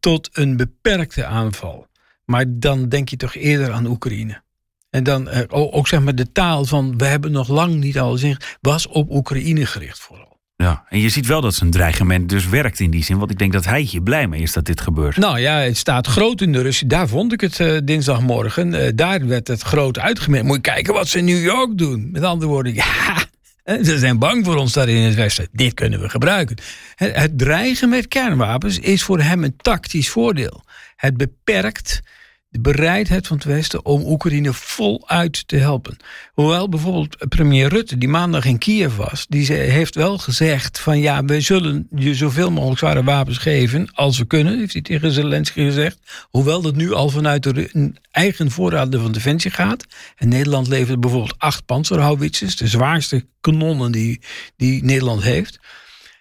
tot 0.00 0.28
een 0.32 0.56
beperkte 0.56 1.24
aanval. 1.24 1.86
Maar 2.24 2.44
dan 2.48 2.88
denk 2.88 3.08
je 3.08 3.16
toch 3.16 3.34
eerder 3.34 3.72
aan 3.72 3.86
Oekraïne. 3.86 4.42
En 4.90 5.04
dan 5.04 5.28
uh, 5.28 5.40
ook 5.48 5.88
zeg 5.88 6.00
maar 6.00 6.14
de 6.14 6.32
taal 6.32 6.64
van 6.64 6.98
we 6.98 7.04
hebben 7.04 7.32
nog 7.32 7.48
lang 7.48 7.74
niet 7.74 7.98
alles 7.98 8.22
in, 8.22 8.36
was 8.60 8.86
op 8.86 9.10
Oekraïne 9.10 9.66
gericht 9.66 9.98
vooral. 9.98 10.30
Ja, 10.56 10.84
en 10.88 11.00
je 11.00 11.08
ziet 11.08 11.26
wel 11.26 11.40
dat 11.40 11.54
zijn 11.54 11.70
dreigement 11.70 12.28
dus 12.28 12.48
werkt 12.48 12.80
in 12.80 12.90
die 12.90 13.04
zin. 13.04 13.18
Want 13.18 13.30
ik 13.30 13.38
denk 13.38 13.52
dat 13.52 13.64
hij 13.64 13.80
hier 13.80 14.02
blij 14.02 14.26
mee 14.26 14.42
is 14.42 14.52
dat 14.52 14.64
dit 14.64 14.80
gebeurt. 14.80 15.16
Nou 15.16 15.38
ja, 15.38 15.58
het 15.58 15.76
staat 15.76 16.06
groot 16.06 16.40
in 16.40 16.52
de 16.52 16.62
Russie. 16.62 16.86
Daar 16.86 17.08
vond 17.08 17.32
ik 17.32 17.40
het 17.40 17.58
uh, 17.58 17.78
dinsdagmorgen. 17.84 18.74
Uh, 18.74 18.88
daar 18.94 19.26
werd 19.26 19.48
het 19.48 19.62
groot 19.62 19.98
uitgemerkt. 19.98 20.46
Moet 20.46 20.56
je 20.56 20.62
kijken 20.62 20.94
wat 20.94 21.08
ze 21.08 21.18
in 21.18 21.24
New 21.24 21.42
York 21.42 21.78
doen. 21.78 22.08
Met 22.12 22.22
andere 22.22 22.50
woorden, 22.50 22.74
ja, 22.84 23.26
ze 23.64 23.98
zijn 23.98 24.18
bang 24.18 24.44
voor 24.44 24.56
ons 24.56 24.72
daar 24.72 24.88
in 24.88 25.02
het 25.02 25.14
Westen. 25.14 25.48
Dit 25.52 25.74
kunnen 25.74 26.00
we 26.00 26.08
gebruiken. 26.08 26.56
Het, 26.94 27.16
het 27.16 27.38
dreigen 27.38 27.88
met 27.88 28.08
kernwapens 28.08 28.78
is 28.78 29.02
voor 29.02 29.20
hem 29.20 29.44
een 29.44 29.56
tactisch 29.56 30.10
voordeel. 30.10 30.64
Het 30.96 31.16
beperkt 31.16 32.00
de 32.50 32.60
bereidheid 32.60 33.26
van 33.26 33.36
het 33.36 33.46
Westen 33.46 33.84
om 33.84 34.02
Oekraïne 34.04 34.52
voluit 34.52 35.48
te 35.48 35.56
helpen. 35.56 35.96
Hoewel 36.32 36.68
bijvoorbeeld 36.68 37.28
premier 37.28 37.68
Rutte, 37.68 37.98
die 37.98 38.08
maandag 38.08 38.44
in 38.44 38.58
Kiev 38.58 38.96
was, 38.96 39.26
die 39.28 39.52
heeft 39.52 39.94
wel 39.94 40.18
gezegd 40.18 40.78
van 40.78 40.98
ja, 40.98 41.24
we 41.24 41.40
zullen 41.40 41.86
je 41.94 42.14
zoveel 42.14 42.50
mogelijk 42.50 42.78
zware 42.78 43.04
wapens 43.04 43.38
geven 43.38 43.88
als 43.92 44.18
we 44.18 44.24
kunnen, 44.24 44.58
heeft 44.58 44.72
hij 44.72 44.82
tegen 44.82 45.12
Zelensky 45.12 45.64
gezegd. 45.64 45.98
Hoewel 46.30 46.60
dat 46.60 46.76
nu 46.76 46.92
al 46.92 47.08
vanuit 47.08 47.42
de 47.42 47.92
eigen 48.10 48.50
voorraden 48.50 49.00
van 49.00 49.12
defensie 49.12 49.50
gaat. 49.50 49.84
En 50.16 50.28
Nederland 50.28 50.68
levert 50.68 51.00
bijvoorbeeld 51.00 51.38
acht 51.38 51.64
panzerhouwitsers, 51.66 52.56
de 52.56 52.68
zwaarste 52.68 53.26
kanonnen 53.40 53.92
die, 53.92 54.20
die 54.56 54.84
Nederland 54.84 55.22
heeft. 55.22 55.58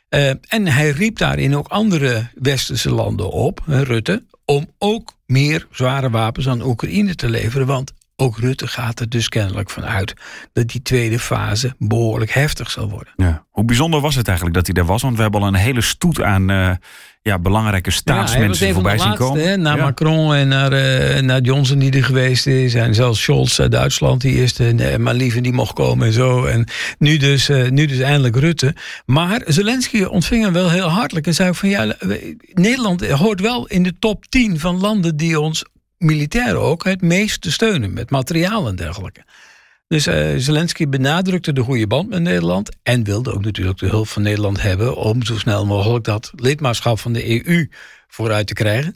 Uh, 0.10 0.30
en 0.30 0.68
hij 0.68 0.90
riep 0.90 1.18
daarin 1.18 1.56
ook 1.56 1.68
andere 1.68 2.28
westerse 2.34 2.92
landen 2.92 3.32
op, 3.32 3.64
Rutte, 3.66 4.24
om 4.50 4.68
ook 4.78 5.14
meer 5.26 5.68
zware 5.72 6.10
wapens 6.10 6.48
aan 6.48 6.62
Oekraïne 6.62 7.16
te 7.16 7.30
leveren. 7.30 7.68
Want 7.68 7.94
ook 8.20 8.38
Rutte 8.38 8.68
gaat 8.68 9.00
er 9.00 9.10
dus 9.10 9.30
kennelijk 9.30 9.70
van 9.70 9.86
uit 9.86 10.14
dat 10.54 10.68
die 10.68 10.82
tweede 10.82 11.20
fase 11.20 11.76
behoorlijk 11.78 12.32
heftig 12.32 12.72
zal 12.72 12.90
worden. 12.90 13.14
Ja. 13.16 13.46
Hoe 13.50 13.66
bijzonder 13.66 14.02
was 14.02 14.16
het 14.16 14.28
eigenlijk 14.28 14.58
dat 14.58 14.66
hij 14.66 14.76
daar 14.76 14.86
was? 14.86 15.02
Want 15.02 15.16
we 15.16 15.22
hebben 15.22 15.42
al 15.42 15.48
een 15.48 15.54
hele 15.54 15.82
stoet 15.82 16.22
aan 16.22 16.52
uh, 16.52 16.72
ja, 17.22 17.40
belangrijke 17.40 17.92
staatsmensen 17.92 18.68
ja, 18.68 18.74
voorbij 18.74 18.98
zien 18.98 19.16
komen. 19.16 19.48
Hè, 19.48 19.58
naar 19.58 19.78
Macron 19.78 20.34
en 20.34 20.48
naar, 20.48 20.74
uh, 20.74 21.22
naar 21.22 21.42
Johnson 21.42 21.80
die 21.80 21.92
er 21.92 22.04
geweest 22.04 22.48
is. 22.48 22.74
En 22.74 22.96
zelfs 22.96 23.22
Scholz 23.22 23.60
uit 23.60 23.72
Duitsland, 23.72 24.22
die 24.22 24.36
eerste 24.36 24.74
uh, 24.74 24.96
maar 24.96 25.14
liever 25.14 25.42
die 25.42 25.54
mocht 25.54 25.74
komen 25.74 26.08
en 26.08 26.14
zo. 26.14 26.46
En 26.46 26.68
nu 26.98 27.18
dus, 27.18 27.50
uh, 27.50 27.70
nu 27.70 27.86
dus 27.86 28.00
eindelijk 28.00 28.36
Rutte. 28.36 28.76
Maar 29.06 29.42
Zelensky 29.46 30.04
ontving 30.04 30.44
hem 30.44 30.54
wel 30.54 30.70
heel 30.70 30.90
hartelijk 30.90 31.28
en 31.28 31.34
zei 31.34 31.54
van 31.54 31.70
ja, 31.70 31.96
Nederland 32.54 33.10
hoort 33.10 33.42
wel 33.42 33.68
in 33.68 33.84
de 33.84 33.94
top 34.00 34.26
10 34.26 34.60
van 34.60 34.80
landen 34.80 35.18
die 35.18 35.40
ons 35.40 35.66
militair 36.00 36.56
ook 36.56 36.84
het 36.84 37.02
meest 37.02 37.42
te 37.42 37.52
steunen 37.52 37.94
met 37.94 38.10
materiaal 38.10 38.68
en 38.68 38.76
dergelijke. 38.76 39.24
Dus 39.88 40.08
uh, 40.08 40.34
Zelensky 40.38 40.88
benadrukte 40.88 41.54
de 41.54 41.62
goede 41.62 41.88
band 41.88 42.10
met 42.10 42.22
Nederland 42.22 42.70
en 42.84 43.04
wilde 43.04 43.34
ook 43.34 43.44
natuurlijk 43.44 43.80
de 43.80 43.88
hulp 43.88 44.08
van 44.08 44.22
Nederland 44.22 44.62
hebben 44.62 44.96
om 44.96 45.24
zo 45.24 45.38
snel 45.38 45.66
mogelijk 45.66 46.06
dat 46.06 46.32
lidmaatschap 46.36 47.00
van 47.00 47.14
de 47.14 47.48
EU 47.48 47.70
vooruit 48.08 48.48
te 48.48 48.54
krijgen. 48.54 48.94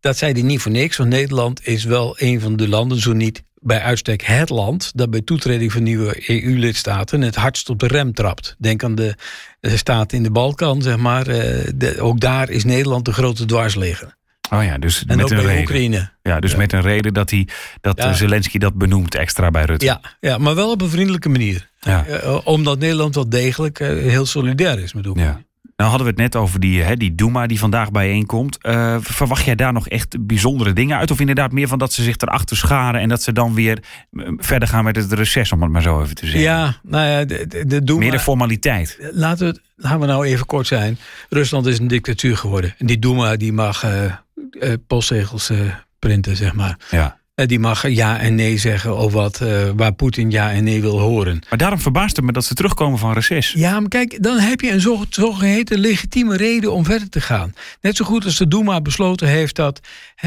Dat 0.00 0.16
zei 0.16 0.32
hij 0.32 0.42
niet 0.42 0.60
voor 0.60 0.72
niks, 0.72 0.96
want 0.96 1.10
Nederland 1.10 1.66
is 1.66 1.84
wel 1.84 2.14
een 2.18 2.40
van 2.40 2.56
de 2.56 2.68
landen, 2.68 3.00
zo 3.00 3.12
niet 3.12 3.42
bij 3.54 3.80
uitstek 3.80 4.22
het 4.22 4.48
land 4.48 4.92
dat 4.94 5.10
bij 5.10 5.22
toetreding 5.22 5.72
van 5.72 5.82
nieuwe 5.82 6.30
EU-lidstaten 6.30 7.20
het 7.20 7.34
hardst 7.34 7.68
op 7.68 7.78
de 7.78 7.86
rem 7.86 8.12
trapt. 8.12 8.54
Denk 8.58 8.84
aan 8.84 8.94
de, 8.94 9.14
de 9.60 9.76
staten 9.76 10.16
in 10.16 10.22
de 10.22 10.30
Balkan, 10.30 10.82
zeg 10.82 10.96
maar. 10.96 11.24
De, 11.24 11.96
ook 11.98 12.20
daar 12.20 12.50
is 12.50 12.64
Nederland 12.64 13.04
de 13.04 13.12
grote 13.12 13.44
dwarsligger. 13.44 14.15
Oh 14.50 14.64
ja, 14.64 14.78
dus 14.78 15.04
en 15.06 15.16
met 15.16 15.30
een 15.30 15.40
reden. 15.40 15.60
Oekraïne. 15.60 16.10
Ja, 16.22 16.40
dus 16.40 16.54
met 16.54 16.72
een 16.72 16.80
reden 16.80 17.14
dat, 17.14 17.30
hij, 17.30 17.48
dat 17.80 17.98
Ja. 18.02 18.12
Zelensky 18.12 18.58
dat 18.58 18.74
benoemt 18.74 19.14
extra 19.14 19.50
bij 19.50 19.64
Rutte. 19.64 19.84
Ja, 19.84 20.00
ja, 20.20 20.38
maar 20.38 20.54
wel 20.54 20.70
op 20.70 20.80
een 20.82 20.88
vriendelijke 20.90 21.28
manier. 21.28 21.70
Ja. 21.80 22.04
Eh, 22.06 22.38
omdat 22.44 22.78
Nederland 22.78 23.14
wel 23.14 23.28
degelijk 23.28 23.80
eh, 23.80 23.88
heel 23.88 24.26
solidair 24.26 24.78
is 24.78 24.92
met 24.92 25.06
Oekraïne. 25.06 25.32
Ja. 25.32 25.44
Nou 25.76 25.90
hadden 25.90 26.06
we 26.08 26.12
het 26.22 26.32
net 26.32 26.42
over 26.42 26.60
die, 26.60 26.82
hè, 26.82 26.96
die 26.96 27.14
Duma 27.14 27.46
die 27.46 27.58
vandaag 27.58 27.90
bijeenkomt. 27.90 28.58
Eh, 28.62 28.96
verwacht 29.00 29.44
jij 29.44 29.54
daar 29.54 29.72
nog 29.72 29.88
echt 29.88 30.26
bijzondere 30.26 30.72
dingen 30.72 30.98
uit? 30.98 31.10
Of 31.10 31.20
inderdaad 31.20 31.52
meer 31.52 31.68
van 31.68 31.78
dat 31.78 31.92
ze 31.92 32.02
zich 32.02 32.16
erachter 32.18 32.56
scharen... 32.56 33.00
en 33.00 33.08
dat 33.08 33.22
ze 33.22 33.32
dan 33.32 33.54
weer 33.54 33.78
eh, 34.12 34.28
verder 34.36 34.68
gaan 34.68 34.84
met 34.84 34.96
het 34.96 35.12
reces, 35.12 35.52
om 35.52 35.62
het 35.62 35.70
maar 35.70 35.82
zo 35.82 36.02
even 36.02 36.14
te 36.14 36.24
zeggen? 36.26 36.42
Ja, 36.42 36.76
nou 36.82 37.06
ja, 37.06 37.24
de, 37.24 37.64
de, 37.66 37.82
Duma- 37.84 37.98
Meer 37.98 38.10
de 38.10 38.18
formaliteit. 38.20 38.98
Laten 39.12 39.52
we, 39.52 39.60
laten 39.76 40.00
we 40.00 40.06
nou 40.06 40.26
even 40.26 40.46
kort 40.46 40.66
zijn. 40.66 40.98
Rusland 41.28 41.66
is 41.66 41.78
een 41.78 41.88
dictatuur 41.88 42.36
geworden. 42.36 42.74
En 42.78 42.86
die 42.86 42.98
Duma 42.98 43.36
die 43.36 43.52
mag 43.52 43.82
eh, 43.84 44.12
eh, 44.60 44.72
postzegels 44.86 45.50
eh, 45.50 45.58
printen, 45.98 46.36
zeg 46.36 46.54
maar. 46.54 46.78
Ja. 46.90 47.18
Die 47.34 47.58
mag 47.58 47.88
ja 47.88 48.18
en 48.18 48.34
nee 48.34 48.58
zeggen 48.58 48.96
over 48.96 49.18
wat, 49.18 49.40
eh, 49.40 49.70
waar 49.76 49.92
Poetin 49.92 50.30
ja 50.30 50.52
en 50.52 50.64
nee 50.64 50.80
wil 50.80 50.98
horen. 50.98 51.40
Maar 51.48 51.58
daarom 51.58 51.80
verbaast 51.80 52.16
het 52.16 52.24
me 52.24 52.32
dat 52.32 52.44
ze 52.44 52.54
terugkomen 52.54 52.98
van 52.98 53.12
reces. 53.12 53.52
Ja, 53.52 53.80
maar 53.80 53.88
kijk, 53.88 54.22
dan 54.22 54.38
heb 54.38 54.60
je 54.60 54.70
een 54.72 54.80
zo- 54.80 55.04
zogeheten 55.10 55.78
legitieme 55.78 56.36
reden 56.36 56.72
om 56.72 56.84
verder 56.84 57.08
te 57.08 57.20
gaan. 57.20 57.52
Net 57.80 57.96
zo 57.96 58.04
goed 58.04 58.24
als 58.24 58.36
de 58.36 58.48
Duma 58.48 58.80
besloten 58.80 59.28
heeft 59.28 59.56
dat 59.56 59.80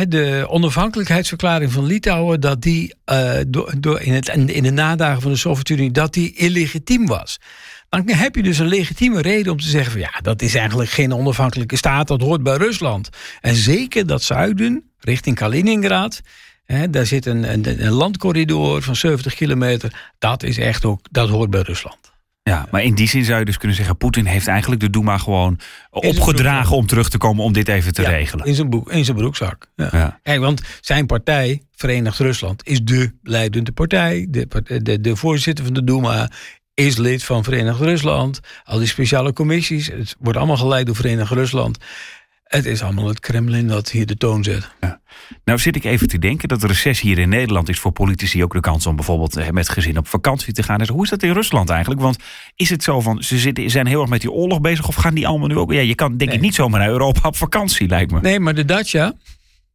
de 0.07 0.45
onafhankelijkheidsverklaring 0.50 1.71
van 1.71 1.86
Litouwen, 1.86 2.39
dat 2.39 2.62
die 2.62 2.93
door, 3.48 3.74
door 3.77 4.01
in, 4.01 4.13
het, 4.13 4.27
in 4.27 4.63
de 4.63 4.71
nadagen 4.71 5.21
van 5.21 5.31
de 5.31 5.38
Sovjet-Unie, 5.38 5.91
dat 5.91 6.13
die 6.13 6.33
illegitiem 6.36 7.07
was. 7.07 7.39
Dan 7.89 8.10
heb 8.10 8.36
je 8.36 8.43
dus 8.43 8.60
een 8.60 8.67
legitieme 8.67 9.22
reden 9.22 9.51
om 9.51 9.60
te 9.60 9.67
zeggen 9.67 9.91
van 9.91 10.01
ja, 10.01 10.19
dat 10.22 10.41
is 10.41 10.55
eigenlijk 10.55 10.89
geen 10.89 11.13
onafhankelijke 11.13 11.75
staat, 11.75 12.08
dat 12.08 12.22
hoort 12.22 12.43
bij 12.43 12.55
Rusland. 12.55 13.10
En 13.41 13.55
zeker 13.55 14.08
dat 14.08 14.24
zuiden, 14.24 14.91
richting 15.00 15.36
Kaliningrad, 15.36 16.22
hè, 16.65 16.89
daar 16.89 17.05
zit 17.05 17.25
een, 17.25 17.51
een, 17.53 17.86
een 17.86 17.91
landcorridor 17.91 18.81
van 18.81 18.96
70 18.96 19.36
kilometer, 19.36 20.12
dat 20.19 20.43
is 20.43 20.58
echt 20.58 20.86
ook, 20.86 21.00
dat 21.12 21.29
hoort 21.29 21.50
bij 21.50 21.62
Rusland. 21.62 22.10
Ja, 22.43 22.67
maar 22.72 22.84
in 22.84 22.96
die 22.96 23.08
zin 23.08 23.24
zou 23.24 23.39
je 23.39 23.46
dus 23.46 23.58
kunnen 23.58 23.77
zeggen... 23.77 23.98
Poetin 23.98 24.25
heeft 24.25 24.48
eigenlijk 24.48 24.81
de 24.81 24.89
Duma 24.89 25.17
gewoon 25.17 25.60
opgedragen 25.89 26.75
om 26.75 26.88
terug 26.88 27.10
te 27.10 27.17
komen... 27.17 27.43
om 27.43 27.53
dit 27.53 27.67
even 27.67 27.93
te 27.93 28.01
Ja, 28.01 28.10
regelen. 28.10 28.46
In 28.46 28.55
zijn, 28.55 28.69
boek, 28.69 28.91
in 28.91 29.05
zijn 29.05 29.17
broekzak. 29.17 29.67
Ja. 29.75 29.89
Ja. 29.91 30.19
Kijk, 30.24 30.39
want 30.39 30.62
zijn 30.81 31.05
partij, 31.05 31.63
Verenigd 31.75 32.19
Rusland, 32.19 32.67
is 32.67 32.81
de 32.84 33.12
leidende 33.24 33.72
partij. 33.72 34.27
De, 34.29 34.48
de, 34.84 35.01
de 35.01 35.15
voorzitter 35.15 35.65
van 35.65 35.74
de 35.74 35.84
Duma 35.84 36.29
is 36.79 36.98
lid 36.98 37.24
van 37.24 37.43
Verenigd 37.43 37.79
Rusland. 37.79 38.39
Al 38.63 38.77
die 38.77 38.88
speciale 38.88 39.33
commissies, 39.33 39.88
het 39.88 40.15
wordt 40.19 40.38
allemaal 40.38 40.57
geleid 40.57 40.86
door 40.86 40.95
Verenigd 40.95 41.31
Rusland. 41.31 41.77
Het 42.43 42.65
is 42.65 42.81
allemaal 42.83 43.07
het 43.07 43.19
Kremlin 43.19 43.67
dat 43.67 43.89
hier 43.89 44.05
de 44.05 44.17
toon 44.17 44.43
zet. 44.43 44.69
Nou 45.43 45.59
zit 45.59 45.75
ik 45.75 45.83
even 45.83 46.07
te 46.07 46.19
denken 46.19 46.48
dat 46.48 46.62
het 46.62 46.71
reces 46.71 47.01
hier 47.01 47.17
in 47.17 47.29
Nederland 47.29 47.69
is 47.69 47.79
voor 47.79 47.91
politici 47.91 48.43
ook 48.43 48.53
de 48.53 48.59
kans 48.59 48.86
om 48.86 48.95
bijvoorbeeld 48.95 49.38
eh, 49.38 49.50
met 49.50 49.69
gezin 49.69 49.98
op 49.98 50.07
vakantie 50.07 50.53
te 50.53 50.63
gaan. 50.63 50.79
En 50.79 50.86
zo. 50.86 50.93
Hoe 50.93 51.03
is 51.03 51.09
dat 51.09 51.24
in 51.24 51.33
Rusland 51.33 51.69
eigenlijk? 51.69 52.01
Want 52.01 52.17
is 52.55 52.69
het 52.69 52.83
zo 52.83 53.01
van 53.01 53.24
ze 53.24 53.38
zitten, 53.38 53.69
zijn 53.69 53.88
heel 53.88 54.01
erg 54.01 54.09
met 54.09 54.21
die 54.21 54.31
oorlog 54.31 54.62
bezig 54.62 54.88
of 54.88 54.95
gaan 54.95 55.13
die 55.13 55.27
allemaal 55.27 55.48
nu 55.48 55.57
ook? 55.57 55.74
Ja, 55.74 55.79
je 55.79 55.95
kan 55.95 56.17
denk 56.17 56.31
ik 56.31 56.41
niet 56.41 56.55
zomaar 56.55 56.79
naar 56.79 56.89
Europa 56.89 57.27
op 57.27 57.36
vakantie, 57.36 57.88
lijkt 57.88 58.12
me. 58.12 58.19
Nee, 58.21 58.39
maar 58.39 58.55
de 58.55 58.65
dacha, 58.65 59.13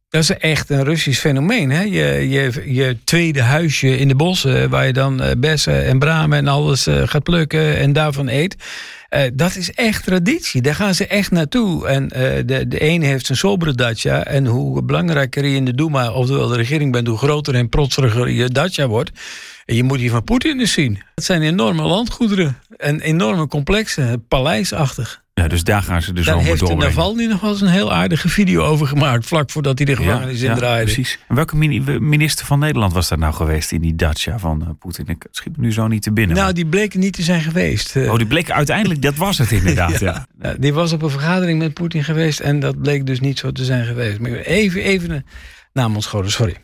dat 0.09 0.21
is 0.21 0.29
echt 0.29 0.69
een 0.69 0.83
Russisch 0.83 1.19
fenomeen. 1.19 1.69
Hè? 1.69 1.81
Je, 1.81 2.29
je, 2.29 2.73
je 2.73 2.97
tweede 3.03 3.41
huisje 3.41 3.97
in 3.97 4.07
de 4.07 4.15
bossen, 4.15 4.69
waar 4.69 4.85
je 4.85 4.93
dan 4.93 5.21
eh, 5.21 5.31
bessen 5.37 5.85
en 5.85 5.99
bramen 5.99 6.37
en 6.37 6.47
alles 6.47 6.87
eh, 6.87 7.01
gaat 7.05 7.23
plukken 7.23 7.77
en 7.77 7.93
daarvan 7.93 8.27
eet. 8.27 8.55
Eh, 9.15 9.23
dat 9.33 9.55
is 9.55 9.71
echt 9.71 10.03
traditie. 10.03 10.61
Daar 10.61 10.75
gaan 10.75 10.95
ze 10.95 11.07
echt 11.07 11.31
naartoe. 11.31 11.87
En 11.87 12.09
eh, 12.09 12.43
de, 12.45 12.67
de 12.67 12.79
ene 12.79 13.05
heeft 13.05 13.29
een 13.29 13.35
sobere 13.37 13.73
dacha. 13.73 14.23
En 14.23 14.45
hoe 14.45 14.83
belangrijker 14.83 15.45
je 15.45 15.55
in 15.55 15.65
de 15.65 15.75
Duma, 15.75 16.11
oftewel 16.11 16.47
de 16.47 16.55
regering 16.55 16.91
bent, 16.91 17.07
hoe 17.07 17.17
groter 17.17 17.55
en 17.55 17.69
protseriger 17.69 18.29
je 18.29 18.49
dacha 18.49 18.87
wordt. 18.87 19.11
En 19.65 19.75
je 19.75 19.83
moet 19.83 19.99
hier 19.99 20.09
van 20.09 20.23
Poetin 20.23 20.59
eens 20.59 20.71
zien. 20.71 21.01
Het 21.15 21.23
zijn 21.23 21.41
enorme 21.41 21.83
landgoederen. 21.83 22.57
En 22.77 23.01
enorme 23.01 23.47
complexen, 23.47 24.27
paleisachtig. 24.27 25.23
Ja, 25.41 25.47
dus 25.47 25.63
daar 25.63 25.81
gaan 25.81 26.01
ze 26.01 26.07
de 26.07 26.13
Daar 26.13 26.23
zomer 26.23 26.43
heeft 26.45 26.59
de 26.59 26.65
doorbrengen. 26.65 26.95
Navalny 26.95 27.25
nog 27.25 27.41
wel 27.41 27.49
eens 27.51 27.61
een 27.61 27.67
heel 27.67 27.93
aardige 27.93 28.29
video 28.29 28.63
over 28.63 28.87
gemaakt. 28.87 29.25
Vlak 29.25 29.49
voordat 29.51 29.77
hij 29.77 29.85
de 29.87 29.95
gevangenis 29.95 30.41
ja, 30.41 30.51
in 30.51 30.57
draaide. 30.57 30.83
precies. 30.83 31.19
En 31.27 31.35
welke 31.35 31.55
mini- 31.55 31.99
minister 31.99 32.45
van 32.45 32.59
Nederland 32.59 32.93
was 32.93 33.07
dat 33.07 33.19
nou 33.19 33.33
geweest 33.33 33.71
in 33.71 33.81
die 33.81 33.95
dacha 33.95 34.39
van 34.39 34.61
eh, 34.61 34.67
Poetin? 34.79 35.07
Ik 35.07 35.25
schiet 35.31 35.57
me 35.57 35.63
nu 35.65 35.73
zo 35.73 35.87
niet 35.87 36.01
te 36.01 36.11
binnen. 36.11 36.37
Nou, 36.37 36.53
die 36.53 36.65
bleken 36.65 36.99
niet 36.99 37.13
te 37.13 37.21
zijn 37.21 37.41
geweest. 37.41 37.95
Eh, 37.95 38.11
Oh, 38.11 38.17
die 38.17 38.27
bleek 38.27 38.51
uiteindelijk, 38.51 39.01
dat 39.01 39.15
was 39.15 39.37
het 39.37 39.51
inderdaad. 39.51 39.99
ja. 40.09 40.25
die 40.59 40.73
was 40.73 40.91
op 40.91 41.01
een 41.01 41.09
vergadering 41.09 41.59
met 41.59 41.73
Poetin 41.73 42.03
geweest. 42.03 42.39
En 42.39 42.59
dat 42.59 42.81
bleek 42.81 43.05
dus 43.05 43.19
niet 43.19 43.39
zo 43.39 43.51
te 43.51 43.65
zijn 43.65 43.85
geweest. 43.85 44.19
Maar 44.19 44.31
even, 44.31 44.81
even 44.81 45.11
een 45.11 45.25
naam 45.73 45.95
ontschoten, 45.95 46.31
sorry. 46.31 46.55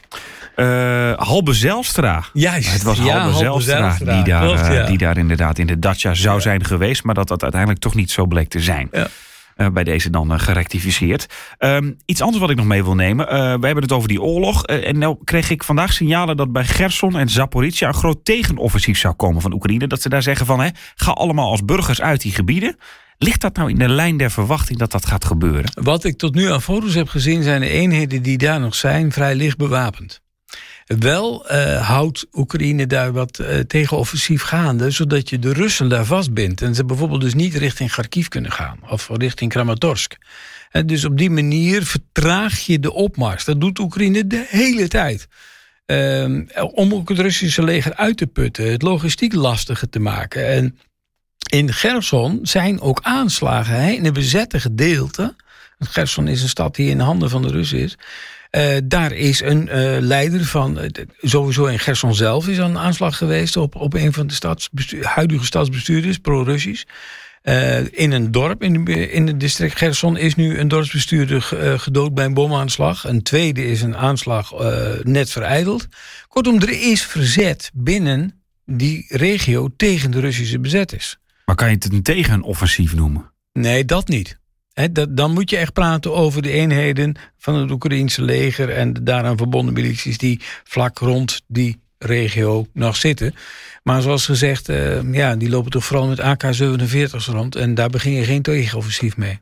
Eh, 0.56 1.12
Halbe 1.14 1.54
Zelstra. 1.54 2.24
Juist. 2.34 2.74
Het 2.74 2.84
was 2.84 2.98
Ja, 2.98 3.20
Halbe 3.20 3.38
Zelstra, 3.38 3.98
die, 3.98 4.24
daar, 4.24 4.44
Klopt, 4.44 4.62
eh, 4.62 4.74
ja. 4.74 4.86
die 4.86 4.98
daar 4.98 5.18
inderdaad 5.18 5.58
in 5.58 5.68
de 5.68 5.80
dacha 5.80 6.14
zou 6.14 6.42
zijn 6.42 6.66
geweest, 6.66 7.04
maar 7.04 7.16
dat 7.16 7.28
dat 7.28 7.42
uiteindelijk 7.42 7.82
toch 7.82 7.96
niet 7.96 8.12
zo 8.12 8.26
bleek 8.26 8.50
te 8.50 8.60
zijn. 8.60 8.90
Ja. 8.92 9.08
bij 9.72 9.84
deze 9.84 10.10
dan 10.10 10.40
gerectificeerd. 10.40 11.26
Ehm, 11.58 11.92
iets 12.06 12.22
anders 12.22 12.40
wat 12.40 12.50
ik 12.50 12.56
nog 12.56 12.66
mee 12.66 12.84
wil 12.84 12.96
nemen. 12.96 13.26
we 13.60 13.66
hebben 13.66 13.84
het 13.84 13.92
over 13.92 14.08
die 14.08 14.22
oorlog. 14.22 14.66
en 14.66 14.98
nou 14.98 15.18
kreeg 15.24 15.50
ik 15.50 15.64
vandaag 15.64 15.94
signalen 15.94 16.38
dat 16.38 16.52
bij 16.52 16.66
Gerson 16.66 17.18
en 17.18 17.30
Zaporizhia 17.30 17.88
een 17.88 17.94
groot 17.94 18.26
tegenoffensief 18.26 18.98
zou 18.98 19.14
komen 19.14 19.42
van 19.42 19.54
Oekraïne. 19.54 19.88
Dat 19.88 20.02
ze 20.02 20.10
daar 20.10 20.24
zeggen 20.24 20.46
van, 20.46 20.60
hè, 20.60 20.70
ga 20.96 21.12
allemaal 21.12 21.50
als 21.50 21.66
burgers 21.66 22.02
uit 22.02 22.22
die 22.22 22.34
gebieden. 22.34 22.78
Ligt 23.24 23.42
dat 23.42 23.56
nou 23.56 23.70
in 23.70 23.78
de 23.78 23.90
lijn 23.90 24.18
der 24.18 24.32
verwachting 24.32 24.80
dat 24.80 24.92
dat 24.92 25.06
gaat 25.06 25.26
gebeuren? 25.26 25.72
Wat 25.74 26.04
ik 26.04 26.18
tot 26.18 26.36
nu 26.36 26.52
aan 26.52 26.62
foto's 26.62 26.94
heb 26.94 27.10
gezien, 27.10 27.44
zijn 27.44 27.62
de 27.62 27.70
eenheden 27.70 28.22
die 28.22 28.38
daar 28.38 28.60
nog 28.60 28.76
zijn 28.76 29.12
vrij 29.12 29.36
licht 29.36 29.58
bewapend. 29.58 30.22
Wel 31.00 31.52
uh, 31.52 31.88
houdt 31.88 32.26
Oekraïne 32.34 32.88
daar 32.88 33.12
wat 33.12 33.40
uh, 33.40 33.60
tegenoffensief 33.60 34.42
gaande, 34.42 34.92
zodat 34.92 35.30
je 35.30 35.40
de 35.40 35.54
Russen 35.54 35.90
daar 35.90 36.06
vastbindt. 36.06 36.62
En 36.62 36.76
ze 36.76 36.86
bijvoorbeeld 36.86 37.22
dus 37.22 37.34
niet 37.34 37.56
richting 37.56 37.92
Kharkiv 37.92 38.28
kunnen 38.28 38.52
gaan 38.52 38.80
of 38.90 39.10
richting 39.14 39.52
Kramatorsk. 39.52 40.18
En 40.72 40.88
dus 40.88 41.06
op 41.06 41.18
die 41.18 41.30
manier 41.30 41.86
vertraag 41.86 42.60
je 42.60 42.80
de 42.80 42.94
opmars. 42.94 43.46
Dat 43.46 43.62
doet 43.62 43.80
Oekraïne 43.80 44.28
de 44.28 44.46
hele 44.50 44.88
tijd. 44.88 45.28
Uh, 45.86 46.44
om 46.74 46.94
ook 46.94 47.10
het 47.10 47.20
Russische 47.20 47.64
leger 47.64 47.96
uit 47.96 48.18
te 48.18 48.28
putten, 48.28 48.72
het 48.72 48.82
logistiek 48.82 49.34
lastiger 49.34 49.90
te 49.90 50.00
maken. 50.00 50.48
En 50.48 50.78
in 51.50 51.74
Gerson 51.74 52.40
zijn 52.44 52.82
ook 52.82 53.00
aanslagen 53.02 53.96
in 53.96 54.04
de 54.04 54.12
bezette 54.12 54.60
gedeelte. 54.60 55.36
Gerson 55.80 56.28
is 56.28 56.42
een 56.42 56.50
stad 56.50 56.76
die 56.76 56.90
in 56.90 56.98
de 56.98 57.04
handen 57.04 57.30
van 57.30 57.42
de 57.42 57.52
Russen 57.52 57.80
is. 57.80 57.98
Uh, 58.52 58.78
daar 58.84 59.12
is 59.12 59.42
een 59.42 59.68
uh, 59.68 59.98
leider 60.00 60.46
van, 60.46 60.80
uh, 60.80 60.86
sowieso 61.22 61.66
in 61.66 61.80
Gerson 61.80 62.16
zelf 62.16 62.48
is 62.48 62.58
een 62.58 62.78
aanslag 62.78 63.18
geweest 63.18 63.58
op, 63.58 63.76
op 63.76 63.94
een 63.94 64.14
van 64.14 64.28
de 64.28 64.34
stadsbestuur, 64.34 65.06
huidige 65.06 65.46
stadsbestuurders, 65.46 66.18
pro-Russisch. 66.18 66.84
in 67.92 68.12
een 68.12 68.32
dorp 68.32 68.64
in, 68.64 68.86
de, 68.86 69.12
in 69.12 69.28
het 69.28 69.40
district 69.40 69.78
Gerson 69.78 70.18
is 70.18 70.36
nu 70.36 70.60
een 70.60 70.68
dorpsbestuurder 70.68 71.42
gedood 71.80 72.14
bij 72.14 72.26
een 72.26 72.34
bomaanslag. 72.34 73.08
Een 73.08 73.24
tweede 73.24 73.66
is 73.66 73.82
een 73.82 73.98
aanslag 73.98 74.54
net 75.04 75.30
vereideld. 75.30 75.88
Kortom, 76.28 76.62
er 76.62 76.92
is 76.92 77.04
verzet 77.04 77.72
binnen 77.74 78.42
die 78.66 79.06
regio 79.08 79.70
tegen 79.78 80.12
de 80.12 80.20
Russische 80.20 80.60
bezetters. 80.60 81.18
Maar 81.46 81.56
kan 81.56 81.68
je 81.68 81.74
het 81.74 81.94
een 81.94 82.04
tegenoffensief 82.04 82.96
noemen? 82.96 83.32
Nee, 83.54 83.86
dat 83.86 84.08
niet. 84.08 84.40
Dat, 84.92 85.18
dan 85.18 85.34
moet 85.34 85.50
je 85.50 85.58
echt 85.58 85.74
praten 85.74 86.14
over 86.14 86.42
de 86.42 86.52
eenheden 86.52 87.16
van 87.38 87.56
het 87.56 87.72
Oekraïense 87.72 88.22
leger 88.22 88.70
en 88.70 88.94
de 88.94 89.04
daaraan 89.04 89.38
verbonden 89.38 89.74
milities 89.74 90.18
die 90.18 90.42
vlak 90.64 90.98
rond 91.00 91.42
die 91.48 91.80
regio 91.98 92.66
nog 92.74 92.96
zitten. 92.96 93.36
Maar 93.84 94.02
zoals 94.02 94.26
gezegd, 94.26 94.70
uh, 94.70 95.14
ja, 95.14 95.36
die 95.36 95.50
lopen 95.50 95.72
toch 95.72 95.86
vooral 95.86 96.08
met 96.08 96.20
AK-47's 96.20 97.28
rond 97.28 97.56
en 97.56 97.76
daar 97.76 97.90
begin 97.90 98.12
je 98.12 98.24
geen 98.24 98.42
tegenoffensief 98.42 99.18
mee. 99.18 99.40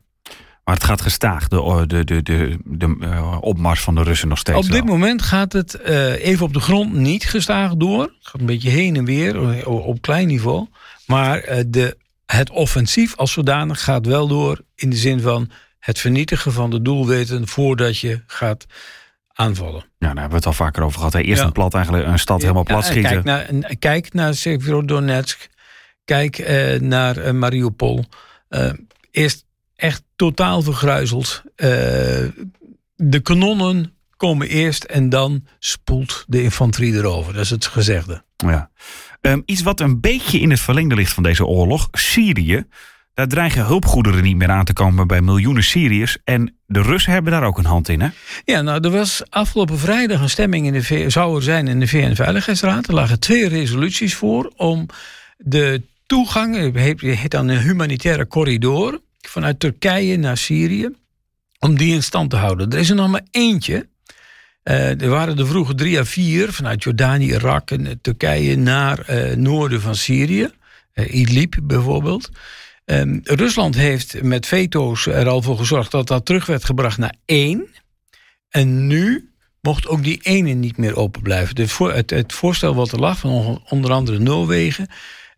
Maar 0.64 0.74
het 0.74 0.84
gaat 0.84 1.00
gestaag, 1.00 1.48
de, 1.48 1.84
de, 1.86 2.04
de, 2.04 2.22
de, 2.22 2.58
de 2.64 2.96
uh, 3.00 3.36
opmars 3.40 3.80
van 3.80 3.94
de 3.94 4.02
Russen 4.02 4.28
nog 4.28 4.38
steeds. 4.38 4.66
Op 4.66 4.72
dit 4.72 4.84
moment 4.84 5.22
gaat 5.22 5.52
het 5.52 5.78
uh, 5.86 6.24
even 6.24 6.46
op 6.46 6.52
de 6.52 6.60
grond 6.60 6.92
niet 6.92 7.24
gestaag 7.24 7.74
door. 7.74 8.02
Het 8.02 8.12
gaat 8.20 8.40
een 8.40 8.46
beetje 8.46 8.70
heen 8.70 8.96
en 8.96 9.04
weer 9.04 9.66
op 9.66 10.02
klein 10.02 10.26
niveau. 10.26 10.66
Maar 11.06 11.64
de 11.66 11.96
het 12.36 12.50
offensief 12.50 13.16
als 13.16 13.32
zodanig 13.32 13.84
gaat 13.84 14.06
wel 14.06 14.28
door 14.28 14.60
in 14.74 14.90
de 14.90 14.96
zin 14.96 15.20
van 15.20 15.50
het 15.78 15.98
vernietigen 15.98 16.52
van 16.52 16.70
de 16.70 16.82
doelwitten 16.82 17.48
voordat 17.48 17.98
je 17.98 18.22
gaat 18.26 18.66
aanvallen. 19.32 19.80
Ja, 19.80 19.88
daar 19.98 20.08
hebben 20.08 20.28
we 20.28 20.36
het 20.36 20.46
al 20.46 20.52
vaker 20.52 20.82
over 20.82 20.98
gehad. 20.98 21.12
Hè? 21.12 21.20
Eerst 21.20 21.42
een 21.42 21.52
plat 21.52 21.74
eigenlijk 21.74 22.06
een 22.06 22.18
stad 22.18 22.40
helemaal 22.40 22.62
plat 22.62 22.84
schieten. 22.84 23.22
Kijk 23.22 23.24
naar, 23.24 23.76
kijk 23.78 24.12
naar 24.12 24.34
Severodonetsk. 24.34 25.48
Kijk 26.04 26.38
eh, 26.38 26.80
naar 26.80 27.18
uh, 27.18 27.30
Mariupol. 27.30 28.04
Uh, 28.48 28.72
eerst 29.10 29.44
echt 29.76 30.02
totaal 30.16 30.62
vergruizeld. 30.62 31.42
Uh, 31.56 31.66
de 32.96 33.20
kanonnen 33.22 33.94
komen 34.16 34.48
eerst 34.48 34.84
en 34.84 35.08
dan 35.08 35.46
spoelt 35.58 36.24
de 36.28 36.42
infanterie 36.42 36.94
erover. 36.94 37.32
Dat 37.32 37.42
is 37.42 37.50
het 37.50 37.66
gezegde. 37.66 38.22
Ja. 38.36 38.70
Um, 39.20 39.42
iets 39.46 39.62
wat 39.62 39.80
een 39.80 40.00
beetje 40.00 40.40
in 40.40 40.50
het 40.50 40.60
verlengde 40.60 40.94
ligt 40.94 41.12
van 41.12 41.22
deze 41.22 41.46
oorlog, 41.46 41.88
Syrië. 41.92 42.64
Daar 43.14 43.28
dreigen 43.28 43.64
hulpgoederen 43.64 44.22
niet 44.22 44.36
meer 44.36 44.50
aan 44.50 44.64
te 44.64 44.72
komen 44.72 45.06
bij 45.06 45.20
miljoenen 45.20 45.64
Syriërs. 45.64 46.18
En 46.24 46.54
de 46.66 46.82
Russen 46.82 47.12
hebben 47.12 47.32
daar 47.32 47.44
ook 47.44 47.58
een 47.58 47.64
hand 47.64 47.88
in, 47.88 48.00
hè? 48.00 48.08
Ja, 48.44 48.62
nou, 48.62 48.80
er 48.80 48.90
was 48.90 49.22
afgelopen 49.28 49.78
vrijdag 49.78 50.20
een 50.20 50.30
stemming 50.30 50.66
in 50.66 50.72
de 50.72 50.82
v 50.82 51.10
zou 51.10 51.36
er 51.36 51.42
zijn 51.42 51.68
in 51.68 51.80
de 51.80 51.88
VN-veiligheidsraad. 51.88 52.88
Er 52.88 52.94
lagen 52.94 53.20
twee 53.20 53.48
resoluties 53.48 54.14
voor 54.14 54.52
om 54.56 54.86
de 55.38 55.82
toegang, 56.06 56.74
het 56.74 57.00
heet 57.00 57.30
dan 57.30 57.48
een 57.48 57.60
humanitaire 57.60 58.26
corridor, 58.26 59.00
vanuit 59.20 59.60
Turkije 59.60 60.16
naar 60.16 60.36
Syrië, 60.36 60.88
om 61.58 61.76
die 61.76 61.94
in 61.94 62.02
stand 62.02 62.30
te 62.30 62.36
houden. 62.36 62.70
Er 62.70 62.78
is 62.78 62.90
er 62.90 62.96
nog 62.96 63.08
maar 63.08 63.26
eentje. 63.30 63.88
Uh, 64.64 65.02
er 65.02 65.08
waren 65.08 65.38
er 65.38 65.46
vroeger 65.46 65.76
drie 65.76 65.98
à 65.98 66.04
vier 66.04 66.52
vanuit 66.52 66.82
Jordanië, 66.82 67.26
Irak 67.26 67.70
en 67.70 68.00
Turkije 68.00 68.56
naar 68.56 69.10
uh, 69.10 69.36
noorden 69.36 69.80
van 69.80 69.94
Syrië. 69.94 70.50
Idlib 70.94 71.56
bijvoorbeeld. 71.62 72.30
Um, 72.84 73.20
Rusland 73.22 73.74
heeft 73.74 74.22
met 74.22 74.46
veto's 74.46 75.06
er 75.06 75.28
al 75.28 75.42
voor 75.42 75.58
gezorgd 75.58 75.90
dat 75.90 76.06
dat 76.06 76.26
terug 76.26 76.46
werd 76.46 76.64
gebracht 76.64 76.98
naar 76.98 77.14
één. 77.24 77.66
En 78.48 78.86
nu 78.86 79.30
mocht 79.60 79.86
ook 79.86 80.04
die 80.04 80.20
ene 80.22 80.50
niet 80.50 80.76
meer 80.76 80.96
open 80.96 81.22
blijven. 81.22 81.68
Voor, 81.68 81.92
het, 81.92 82.10
het, 82.10 82.32
voorstel 82.32 82.74
wat 82.74 82.92
er 82.92 82.98
lag 82.98 83.18
van 83.18 83.62
onder 83.68 83.92
andere 83.92 84.18
Noorwegen 84.18 84.88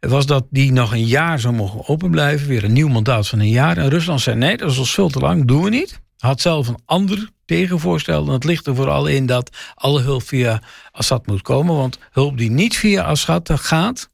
was 0.01 0.27
dat 0.27 0.47
die 0.51 0.73
nog 0.73 0.93
een 0.93 1.07
jaar 1.07 1.41
zou 1.41 1.55
mogen 1.55 1.89
open 1.89 2.11
blijven. 2.11 2.49
Weer 2.49 2.65
een 2.65 2.73
nieuw 2.73 2.89
mandaat 2.89 3.29
van 3.29 3.39
een 3.39 3.49
jaar. 3.49 3.79
En 3.79 3.89
Rusland 3.89 4.21
zei 4.21 4.37
nee, 4.37 4.57
dat 4.57 4.71
is 4.71 4.79
al 4.79 4.85
veel 4.85 5.09
te 5.09 5.19
lang, 5.19 5.45
doen 5.45 5.63
we 5.63 5.71
niet. 5.71 6.01
Had 6.19 6.41
zelf 6.41 6.69
een 6.69 6.83
ander 6.85 7.29
tegenvoorstel. 7.53 8.27
En 8.27 8.33
het 8.33 8.45
ligt 8.45 8.67
er 8.67 8.75
vooral 8.75 9.07
in 9.07 9.27
dat 9.27 9.57
alle 9.75 10.01
hulp 10.01 10.23
via 10.23 10.63
Assad 10.91 11.27
moet 11.27 11.43
komen. 11.43 11.77
Want 11.77 11.99
hulp 12.11 12.39
die 12.39 12.51
niet 12.51 12.77
via 12.77 13.03
Assad 13.03 13.51
gaat, 13.53 14.11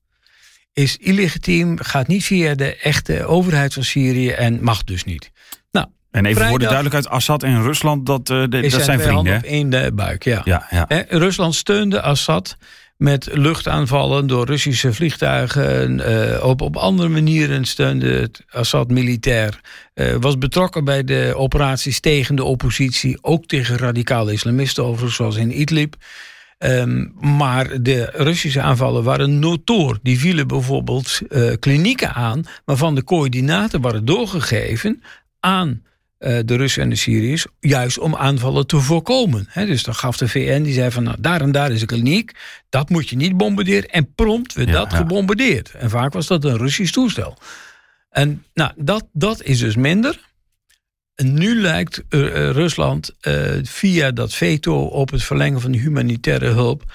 is 0.73 0.97
illegitiem, 0.97 1.79
gaat 1.81 2.07
niet 2.07 2.25
via 2.25 2.55
de 2.55 2.77
echte 2.77 3.25
overheid 3.25 3.75
van 3.75 3.85
Syrië 3.85 4.31
en 4.31 4.63
mag 4.63 4.85
dus 4.85 5.05
niet. 5.05 5.31
Nou, 5.71 5.87
en 6.11 6.27
even 6.27 6.49
voor 6.49 6.59
de 6.59 6.65
duidelijkheid, 6.65 7.09
Assad 7.09 7.43
en 7.43 7.63
Rusland, 7.63 8.07
dat, 8.07 8.31
uh, 8.31 8.45
de, 8.49 8.69
dat 8.69 8.83
zijn 8.83 9.01
vrienden. 9.01 9.37
op 9.37 9.43
één 9.43 9.71
de 9.71 9.91
buik, 9.95 10.25
ja. 10.25 10.41
ja, 10.45 10.67
ja. 10.71 11.05
Rusland 11.09 11.55
steunde 11.55 12.03
Assad 12.03 12.57
met 12.99 13.29
luchtaanvallen 13.33 14.27
door 14.27 14.47
Russische 14.47 14.93
vliegtuigen. 14.93 15.99
Uh, 15.99 16.45
op, 16.45 16.61
op 16.61 16.77
andere 16.77 17.09
manieren 17.09 17.65
steunde 17.65 18.09
het 18.09 18.45
Assad 18.51 18.91
militair. 18.91 19.61
Uh, 19.95 20.15
was 20.21 20.39
betrokken 20.39 20.85
bij 20.85 21.05
de 21.05 21.33
operaties 21.37 22.01
tegen 22.01 22.37
de 22.37 22.45
oppositie. 22.45 23.19
Ook 23.21 23.47
tegen 23.47 23.77
radicale 23.77 24.33
islamisten 24.33 24.85
overigens, 24.85 25.17
zoals 25.17 25.37
in 25.37 25.61
Idlib. 25.61 25.95
Um, 26.59 27.13
maar 27.21 27.83
de 27.83 28.11
Russische 28.13 28.61
aanvallen 28.61 29.05
waren 29.05 29.39
notoor. 29.39 29.99
Die 30.03 30.19
vielen 30.19 30.47
bijvoorbeeld 30.47 31.21
uh, 31.29 31.53
klinieken 31.59 32.15
aan... 32.15 32.45
waarvan 32.65 32.95
de 32.95 33.05
coördinaten 33.05 33.81
waren 33.81 34.05
doorgegeven 34.05 35.03
aan 35.41 35.83
de 36.19 36.57
Russen 36.57 36.83
en 36.83 36.89
de 36.89 36.97
Syriërs, 36.97 37.47
juist 37.61 37.99
om 37.99 38.17
aanvallen 38.17 38.67
te 38.67 38.81
voorkomen. 38.81 39.47
He, 39.49 39.67
dus 39.67 39.83
dan 39.83 39.95
gaf 39.95 40.17
de 40.17 40.29
VN, 40.29 40.63
die 40.63 40.75
zei 40.75 40.91
van 40.91 41.03
nou, 41.03 41.17
daar 41.21 41.41
en 41.41 41.53
daar 41.53 41.71
is 41.71 41.81
een 41.81 41.87
kliniek, 41.87 42.33
dat 42.69 42.89
moet 42.89 43.09
je 43.09 43.17
niet 43.17 43.37
bombarderen. 43.37 43.91
En 43.91 44.15
prompt 44.15 44.53
werd 44.55 44.73
dat 44.73 44.95
gebombardeerd. 44.95 45.71
En 45.71 45.91
vaak 45.91 46.13
was 46.13 46.27
dat 46.27 46.45
een 46.45 46.57
Russisch 46.57 46.93
toestel. 46.93 47.39
En 48.11 48.45
nou, 48.55 48.73
dat, 48.77 49.07
dat 49.13 49.43
is 49.43 49.59
dus 49.59 49.77
minder. 49.77 50.27
En 51.15 51.35
nu 51.35 51.61
lijkt 51.61 52.03
uh, 52.11 52.51
Rusland 52.51 53.15
uh, 53.21 53.51
via 53.63 54.11
dat 54.11 54.35
veto 54.35 54.85
op 54.85 55.11
het 55.11 55.23
verlengen 55.25 55.61
van 55.61 55.73
de 55.73 55.79
humanitaire 55.79 56.49
hulp 56.49 56.93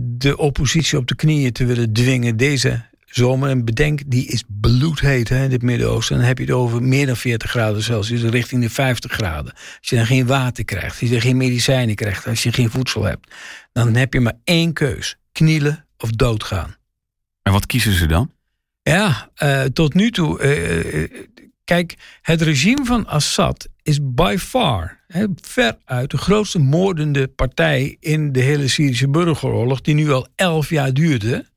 de 0.00 0.36
oppositie 0.36 0.98
op 0.98 1.06
de 1.06 1.14
knieën 1.14 1.52
te 1.52 1.64
willen 1.64 1.92
dwingen 1.92 2.36
deze 2.36 2.82
zomer. 3.10 3.50
En 3.50 3.64
bedenk, 3.64 4.02
die 4.06 4.26
is 4.26 4.42
bloedheet 4.60 5.28
hè, 5.28 5.44
in 5.44 5.50
het 5.50 5.62
Midden-Oosten. 5.62 6.16
Dan 6.16 6.26
heb 6.26 6.38
je 6.38 6.44
het 6.44 6.52
over 6.52 6.82
meer 6.82 7.06
dan 7.06 7.16
40 7.16 7.50
graden 7.50 7.82
Celsius, 7.82 8.22
richting 8.22 8.62
de 8.62 8.70
50 8.70 9.12
graden. 9.12 9.52
Als 9.52 9.88
je 9.88 9.96
dan 9.96 10.06
geen 10.06 10.26
water 10.26 10.64
krijgt, 10.64 11.00
als 11.00 11.10
je 11.10 11.20
geen 11.20 11.36
medicijnen 11.36 11.94
krijgt, 11.94 12.26
als 12.26 12.42
je 12.42 12.52
geen 12.52 12.70
voedsel 12.70 13.02
hebt, 13.02 13.34
dan 13.72 13.94
heb 13.94 14.12
je 14.12 14.20
maar 14.20 14.38
één 14.44 14.72
keus: 14.72 15.16
knielen 15.32 15.86
of 15.98 16.10
doodgaan. 16.10 16.76
En 17.42 17.52
wat 17.52 17.66
kiezen 17.66 17.92
ze 17.92 18.06
dan? 18.06 18.30
Ja, 18.82 19.30
uh, 19.42 19.62
tot 19.62 19.94
nu 19.94 20.10
toe. 20.10 20.42
Uh, 20.42 21.24
kijk, 21.64 21.94
het 22.22 22.42
regime 22.42 22.84
van 22.84 23.06
Assad 23.06 23.68
is 23.82 23.98
by 24.02 24.36
far, 24.38 25.00
hè, 25.06 25.26
veruit 25.40 26.10
de 26.10 26.16
grootste 26.16 26.58
moordende 26.58 27.28
partij 27.28 27.96
in 28.00 28.32
de 28.32 28.40
hele 28.40 28.68
Syrische 28.68 29.08
burgeroorlog, 29.08 29.80
die 29.80 29.94
nu 29.94 30.10
al 30.10 30.26
elf 30.34 30.70
jaar 30.70 30.92
duurde. 30.92 31.48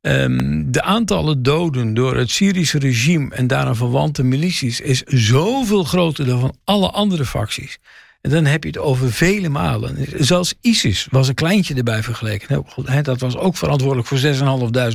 Um, 0.00 0.72
de 0.72 0.82
aantallen 0.82 1.42
doden 1.42 1.94
door 1.94 2.16
het 2.16 2.30
Syrische 2.30 2.78
regime 2.78 3.34
en 3.34 3.46
daaraan 3.46 3.76
verwante 3.76 4.22
milities 4.22 4.80
is 4.80 5.02
zoveel 5.02 5.84
groter 5.84 6.26
dan 6.26 6.40
van 6.40 6.54
alle 6.64 6.90
andere 6.90 7.24
facties. 7.24 7.78
En 8.20 8.30
dan 8.30 8.44
heb 8.44 8.62
je 8.62 8.68
het 8.68 8.78
over 8.78 9.12
vele 9.12 9.48
malen. 9.48 10.06
Zelfs 10.24 10.54
ISIS 10.60 11.06
was 11.10 11.28
een 11.28 11.34
kleintje 11.34 11.74
erbij 11.74 12.02
vergeleken. 12.02 12.64
Dat 13.02 13.20
was 13.20 13.36
ook 13.36 13.56
verantwoordelijk 13.56 14.08
voor 14.08 14.18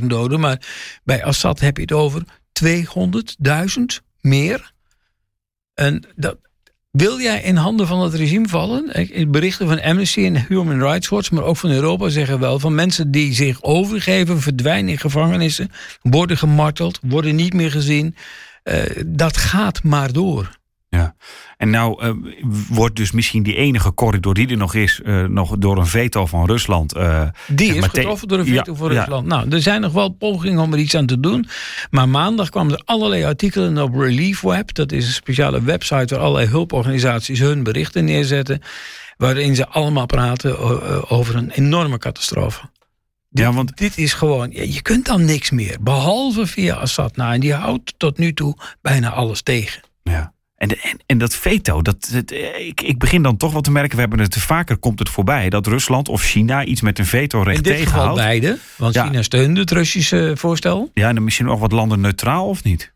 6.500 0.00 0.06
doden. 0.06 0.40
Maar 0.40 0.60
bij 1.04 1.24
Assad 1.24 1.60
heb 1.60 1.76
je 1.76 1.82
het 1.82 1.92
over 1.92 2.22
200.000 2.62 3.82
meer. 4.20 4.72
En 5.74 6.04
dat, 6.16 6.36
wil 6.96 7.20
jij 7.20 7.42
in 7.42 7.56
handen 7.56 7.86
van 7.86 8.02
het 8.02 8.14
regime 8.14 8.48
vallen? 8.48 8.90
Berichten 9.28 9.68
van 9.68 9.82
Amnesty 9.82 10.24
en 10.24 10.46
Human 10.48 10.82
Rights 10.82 11.08
Watch, 11.08 11.30
maar 11.30 11.42
ook 11.42 11.56
van 11.56 11.70
Europa 11.70 12.08
zeggen 12.08 12.40
wel 12.40 12.58
van 12.58 12.74
mensen 12.74 13.10
die 13.10 13.34
zich 13.34 13.62
overgeven, 13.62 14.40
verdwijnen 14.40 14.90
in 14.90 14.98
gevangenissen, 14.98 15.70
worden 16.02 16.36
gemarteld, 16.36 16.98
worden 17.02 17.34
niet 17.34 17.52
meer 17.52 17.70
gezien. 17.70 18.14
Uh, 18.64 18.82
dat 19.06 19.36
gaat 19.36 19.82
maar 19.82 20.12
door. 20.12 20.55
Ja, 20.96 21.14
en 21.56 21.70
nou 21.70 22.04
uh, 22.04 22.10
wordt 22.68 22.96
dus 22.96 23.12
misschien 23.12 23.42
die 23.42 23.56
enige 23.56 23.94
corridor 23.94 24.34
die 24.34 24.48
er 24.48 24.56
nog 24.56 24.74
is, 24.74 25.00
uh, 25.04 25.24
nog 25.24 25.58
door 25.58 25.78
een 25.78 25.86
veto 25.86 26.26
van 26.26 26.46
Rusland. 26.46 26.96
Uh, 26.96 27.22
die 27.46 27.74
is 27.74 27.84
getroffen 27.84 28.28
door 28.28 28.38
een 28.38 28.46
veto 28.46 28.72
ja, 28.72 28.78
van 28.78 28.88
Rusland. 28.88 29.30
Ja. 29.30 29.36
Nou, 29.36 29.50
er 29.50 29.62
zijn 29.62 29.80
nog 29.80 29.92
wel 29.92 30.08
pogingen 30.08 30.62
om 30.62 30.72
er 30.72 30.78
iets 30.78 30.94
aan 30.94 31.06
te 31.06 31.20
doen. 31.20 31.48
Maar 31.90 32.08
maandag 32.08 32.48
kwamen 32.48 32.72
er 32.72 32.82
allerlei 32.84 33.24
artikelen 33.24 33.82
op 33.82 33.94
Relief 33.94 34.40
Web. 34.40 34.74
Dat 34.74 34.92
is 34.92 35.06
een 35.06 35.12
speciale 35.12 35.62
website 35.62 36.14
waar 36.14 36.24
allerlei 36.24 36.46
hulporganisaties 36.46 37.40
hun 37.40 37.62
berichten 37.62 38.04
neerzetten. 38.04 38.62
Waarin 39.16 39.54
ze 39.54 39.68
allemaal 39.68 40.06
praten 40.06 40.58
over 41.10 41.36
een 41.36 41.50
enorme 41.50 41.98
catastrofe. 41.98 42.60
Ja, 43.28 43.52
want 43.52 43.76
dit 43.76 43.98
is 43.98 44.12
gewoon, 44.12 44.50
je 44.50 44.82
kunt 44.82 45.06
dan 45.06 45.24
niks 45.24 45.50
meer. 45.50 45.76
Behalve 45.80 46.46
via 46.46 46.74
Assad. 46.74 47.16
Nou, 47.16 47.34
en 47.34 47.40
die 47.40 47.54
houdt 47.54 47.94
tot 47.96 48.18
nu 48.18 48.32
toe 48.32 48.56
bijna 48.82 49.10
alles 49.10 49.42
tegen. 49.42 49.82
Ja. 50.02 50.34
En, 50.56 50.68
en, 50.68 50.98
en, 51.06 51.18
dat 51.18 51.34
veto, 51.34 51.82
dat, 51.82 52.12
ik, 52.58 52.80
ik 52.80 52.98
begin 52.98 53.22
dan 53.22 53.36
toch 53.36 53.52
wel 53.52 53.60
te 53.60 53.70
merken, 53.70 53.94
we 53.94 54.00
hebben 54.00 54.20
het 54.20 54.36
vaker 54.36 54.76
komt 54.76 54.98
het 54.98 55.08
voorbij, 55.08 55.50
dat 55.50 55.66
Rusland 55.66 56.08
of 56.08 56.22
China 56.22 56.64
iets 56.64 56.80
met 56.80 56.98
een 56.98 57.06
veto-recht 57.06 57.64
tegenhoudt. 57.64 58.20
In 58.20 58.30
dit 58.30 58.40
beide, 58.40 58.58
want 58.76 58.96
China 58.96 59.22
steunde 59.22 59.60
het 59.60 59.70
Russische 59.70 60.32
voorstel. 60.36 60.90
Ja, 60.94 61.08
en 61.08 61.14
dan 61.14 61.24
misschien 61.24 61.46
nog 61.46 61.60
wat 61.60 61.72
landen 61.72 62.00
neutraal 62.00 62.48
of 62.48 62.64
niet? 62.64 62.94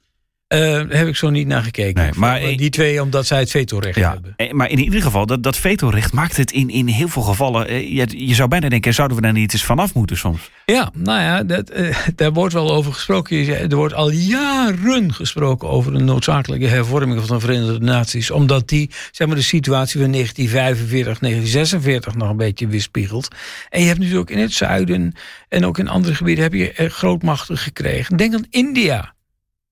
Uh, 0.54 0.60
daar 0.60 0.86
heb 0.88 1.06
ik 1.06 1.16
zo 1.16 1.30
niet 1.30 1.46
naar 1.46 1.62
gekeken. 1.62 2.02
Nee, 2.02 2.10
maar 2.16 2.40
die 2.40 2.70
twee, 2.70 3.02
omdat 3.02 3.26
zij 3.26 3.38
het 3.38 3.50
vetorecht 3.50 3.96
ja, 3.96 4.12
hebben. 4.12 4.34
Eh, 4.36 4.52
maar 4.52 4.70
in 4.70 4.78
ieder 4.78 5.02
geval, 5.02 5.26
dat, 5.26 5.42
dat 5.42 5.56
vetorecht 5.56 6.12
maakt 6.12 6.36
het 6.36 6.52
in, 6.52 6.70
in 6.70 6.86
heel 6.86 7.08
veel 7.08 7.22
gevallen. 7.22 7.68
Eh, 7.68 7.96
je, 7.96 8.26
je 8.26 8.34
zou 8.34 8.48
bijna 8.48 8.68
denken, 8.68 8.94
zouden 8.94 9.16
we 9.16 9.22
daar 9.22 9.32
niet 9.32 9.52
eens 9.52 9.64
vanaf 9.64 9.94
moeten 9.94 10.16
soms? 10.16 10.50
Ja, 10.66 10.90
nou 10.94 11.20
ja, 11.20 11.42
dat, 11.42 11.76
uh, 11.76 11.96
daar 12.16 12.32
wordt 12.32 12.54
wel 12.54 12.70
over 12.70 12.92
gesproken. 12.92 13.70
Er 13.70 13.76
wordt 13.76 13.94
al 13.94 14.10
jaren 14.10 15.14
gesproken 15.14 15.68
over 15.68 15.94
een 15.94 16.04
noodzakelijke 16.04 16.66
hervorming 16.66 17.26
van 17.26 17.36
de 17.36 17.40
Verenigde 17.40 17.84
Naties. 17.84 18.30
Omdat 18.30 18.68
die, 18.68 18.90
zeg 19.10 19.26
maar, 19.26 19.36
de 19.36 19.42
situatie 19.42 20.00
van 20.00 20.10
1945, 20.10 21.18
1946 21.18 22.14
nog 22.14 22.30
een 22.30 22.36
beetje 22.36 22.66
weerspiegelt. 22.66 23.28
En 23.68 23.80
je 23.80 23.86
hebt 23.86 24.00
natuurlijk 24.00 24.30
in 24.30 24.38
het 24.38 24.52
zuiden 24.52 25.14
en 25.48 25.66
ook 25.66 25.78
in 25.78 25.88
andere 25.88 26.14
gebieden 26.14 26.44
heb 26.44 26.52
je 26.52 26.88
grootmachten 26.88 27.58
gekregen. 27.58 28.16
Denk 28.16 28.34
aan 28.34 28.46
India 28.50 29.14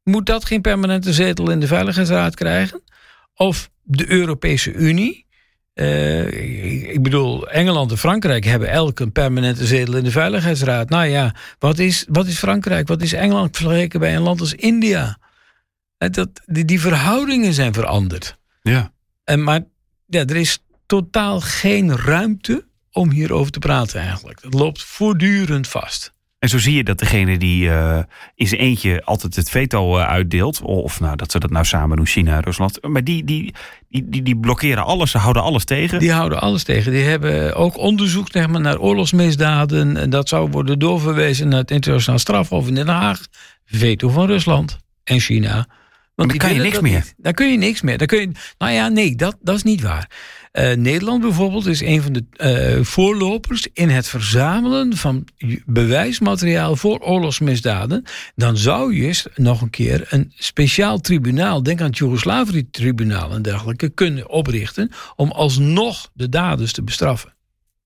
moet 0.09 0.27
dat 0.27 0.44
geen 0.44 0.61
permanente 0.61 1.12
zetel 1.12 1.51
in 1.51 1.61
de 1.61 1.66
Veiligheidsraad 1.66 2.35
krijgen? 2.35 2.83
Of 3.35 3.71
de 3.83 4.11
Europese 4.11 4.73
Unie? 4.73 5.27
Uh, 5.75 6.92
ik 6.92 7.03
bedoel, 7.03 7.49
Engeland 7.49 7.90
en 7.90 7.99
Frankrijk 7.99 8.44
hebben 8.44 8.71
elk 8.71 9.01
een 9.01 9.12
permanente 9.12 9.66
zetel 9.66 9.97
in 9.97 10.05
de 10.05 10.11
Veiligheidsraad. 10.11 10.88
Nou 10.88 11.07
ja, 11.07 11.35
wat 11.59 11.79
is, 11.79 12.05
wat 12.09 12.27
is 12.27 12.38
Frankrijk? 12.38 12.88
Wat 12.88 13.03
is 13.03 13.12
Engeland 13.12 13.57
vergeleken 13.57 14.01
bij 14.01 14.16
een 14.16 14.23
land 14.23 14.40
als 14.40 14.55
India? 14.55 15.18
Eh, 15.99 16.11
dat, 16.11 16.29
die, 16.47 16.64
die 16.64 16.81
verhoudingen 16.81 17.53
zijn 17.53 17.75
veranderd. 17.75 18.38
Ja. 18.62 18.92
En, 19.25 19.42
maar 19.42 19.61
ja, 20.07 20.25
er 20.25 20.37
is 20.37 20.59
totaal 20.87 21.40
geen 21.40 21.97
ruimte 21.97 22.66
om 22.92 23.11
hierover 23.11 23.53
te 23.53 23.59
praten 23.59 24.01
eigenlijk. 24.01 24.42
Het 24.42 24.55
loopt 24.55 24.83
voortdurend 24.83 25.68
vast. 25.68 26.12
En 26.38 26.48
zo 26.48 26.59
zie 26.59 26.74
je 26.74 26.85
dat 26.85 26.98
degene 26.98 27.38
die 27.38 27.64
uh, 27.64 27.98
in 28.35 28.46
zijn 28.46 28.61
eentje 28.61 29.05
altijd 29.05 29.37
het 29.37 29.51
veto 29.51 29.98
uh, 29.98 30.09
uitdeelt, 30.09 30.62
of 30.62 31.01
nou, 31.01 31.16
dat 31.16 31.31
ze 31.31 31.38
dat 31.38 31.51
nou 31.51 31.64
samen 31.64 31.96
doen, 31.96 32.07
China 32.07 32.37
en 32.37 32.42
Rusland, 32.42 32.79
maar 32.87 33.05
die, 33.05 33.24
die, 33.24 33.55
die, 33.88 34.22
die, 34.22 34.37
blokkeren 34.37 34.85
alles, 34.85 35.11
ze 35.11 35.18
houden 35.18 35.42
alles 35.42 35.64
tegen. 35.64 35.98
Die 35.98 36.12
houden 36.12 36.40
alles 36.40 36.64
tegen. 36.64 36.92
Die 36.92 37.03
hebben 37.03 37.55
ook 37.55 37.77
onderzoek 37.77 38.29
zeg 38.31 38.48
maar, 38.48 38.61
naar 38.61 38.79
oorlogsmisdaden. 38.79 39.96
En 39.96 40.11
dat 40.11 40.29
zou 40.29 40.51
worden 40.51 40.79
doorverwezen 40.79 41.48
naar 41.48 41.59
het 41.59 41.70
internationaal 41.70 42.18
strafhof 42.18 42.68
in 42.68 42.74
Den 42.74 42.88
Haag. 42.88 43.27
Veto 43.64 44.09
van 44.09 44.27
Rusland 44.27 44.79
en 45.05 45.20
China. 45.20 45.66
Want 46.14 46.31
dan 46.31 46.38
kan 46.38 46.55
je 46.55 46.61
niks 46.61 46.81
meer. 46.81 47.05
Dan 47.16 47.33
kun 47.33 47.51
je 47.51 47.59
niks 47.59 47.81
meer. 47.81 47.98
Dan 47.98 48.07
kun 48.07 48.20
je, 48.20 48.31
nou 48.59 48.72
ja, 48.72 48.88
nee, 48.88 49.14
dat, 49.14 49.37
dat 49.40 49.55
is 49.55 49.62
niet 49.62 49.83
waar. 49.83 50.11
Uh, 50.53 50.73
Nederland 50.73 51.21
bijvoorbeeld 51.21 51.67
is 51.67 51.81
een 51.81 52.03
van 52.03 52.13
de 52.13 52.25
uh, 52.77 52.85
voorlopers 52.85 53.69
in 53.73 53.89
het 53.89 54.09
verzamelen 54.09 54.97
van 54.97 55.25
bewijsmateriaal 55.67 56.77
voor 56.77 56.99
oorlogsmisdaden. 56.99 58.05
Dan 58.35 58.57
zou 58.57 58.95
je 58.95 59.23
nog 59.35 59.61
een 59.61 59.71
keer 59.71 60.07
een 60.09 60.33
speciaal 60.37 61.01
tribunaal, 61.01 61.63
denk 61.63 61.81
aan 61.81 61.87
het 61.87 61.99
Joegoslavië-tribunaal 61.99 63.33
en 63.33 63.43
dergelijke, 63.43 63.89
kunnen 63.89 64.31
oprichten 64.31 64.91
om 65.17 65.31
alsnog 65.31 66.11
de 66.15 66.29
daders 66.29 66.73
te 66.73 66.83
bestraffen. 66.83 67.37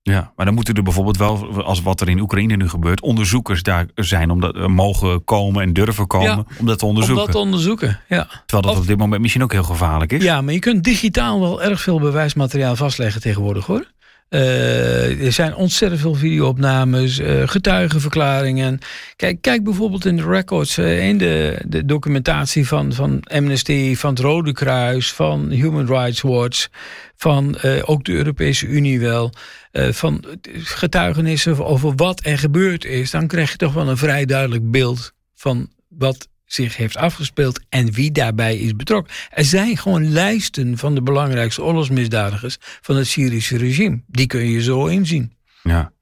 Ja, 0.04 0.32
maar 0.36 0.46
dan 0.46 0.54
moeten 0.54 0.74
er 0.74 0.82
bijvoorbeeld 0.82 1.16
wel, 1.16 1.62
als 1.62 1.82
wat 1.82 2.00
er 2.00 2.08
in 2.08 2.20
Oekraïne 2.20 2.56
nu 2.56 2.68
gebeurt, 2.68 3.00
onderzoekers 3.00 3.62
daar 3.62 3.86
zijn 3.94 4.30
om 4.30 4.40
dat 4.40 4.68
mogen 4.68 5.24
komen 5.24 5.62
en 5.62 5.72
durven 5.72 6.06
komen 6.06 6.46
om 6.58 6.66
dat 6.66 6.78
te 6.78 6.86
onderzoeken. 6.86 7.20
Om 7.20 7.26
dat 7.26 7.36
te 7.36 7.42
onderzoeken, 7.42 8.00
ja. 8.08 8.26
Terwijl 8.46 8.72
dat 8.72 8.82
op 8.82 8.86
dit 8.86 8.98
moment 8.98 9.20
misschien 9.20 9.42
ook 9.42 9.52
heel 9.52 9.62
gevaarlijk 9.62 10.12
is. 10.12 10.22
Ja, 10.22 10.40
maar 10.40 10.54
je 10.54 10.58
kunt 10.58 10.84
digitaal 10.84 11.40
wel 11.40 11.62
erg 11.62 11.80
veel 11.80 11.98
bewijsmateriaal 12.00 12.76
vastleggen 12.76 13.20
tegenwoordig 13.20 13.66
hoor. 13.66 13.90
Uh, 14.34 15.24
er 15.24 15.32
zijn 15.32 15.54
ontzettend 15.54 16.00
veel 16.00 16.14
videoopnames, 16.14 17.18
uh, 17.18 17.48
getuigenverklaringen. 17.48 18.78
Kijk, 19.16 19.40
kijk 19.40 19.64
bijvoorbeeld 19.64 20.04
in 20.04 20.16
de 20.16 20.26
records, 20.26 20.78
uh, 20.78 21.08
in 21.08 21.18
de, 21.18 21.58
de 21.66 21.84
documentatie 21.84 22.68
van, 22.68 22.92
van 22.92 23.22
Amnesty, 23.22 23.96
van 23.96 24.10
het 24.10 24.18
Rode 24.18 24.52
Kruis, 24.52 25.12
van 25.12 25.50
Human 25.50 25.86
Rights 25.86 26.20
Watch, 26.20 26.68
van 27.16 27.56
ook 27.84 28.04
de 28.04 28.12
Europese 28.12 28.66
Unie 28.66 29.00
wel. 29.00 29.32
van 29.72 30.24
getuigenissen 30.52 31.66
over 31.66 31.94
wat 31.94 32.24
er 32.24 32.38
gebeurd 32.38 32.84
is. 32.84 33.10
Dan 33.10 33.26
krijg 33.26 33.50
je 33.50 33.56
toch 33.56 33.72
wel 33.72 33.88
een 33.88 33.96
vrij 33.96 34.24
duidelijk 34.24 34.70
beeld 34.70 35.12
van 35.34 35.68
wat 35.88 36.28
zich 36.54 36.76
heeft 36.76 36.96
afgespeeld 36.96 37.60
en 37.68 37.92
wie 37.92 38.12
daarbij 38.12 38.56
is 38.56 38.76
betrokken. 38.76 39.14
Er 39.30 39.44
zijn 39.44 39.76
gewoon 39.76 40.12
lijsten 40.12 40.78
van 40.78 40.94
de 40.94 41.02
belangrijkste 41.02 41.62
oorlogsmisdadigers 41.62 42.56
van 42.60 42.96
het 42.96 43.06
Syrische 43.06 43.56
regime. 43.56 44.02
Die 44.06 44.26
kun 44.26 44.50
je 44.50 44.62
zo 44.62 44.86
inzien. 44.86 45.32
Ja. 45.62 45.92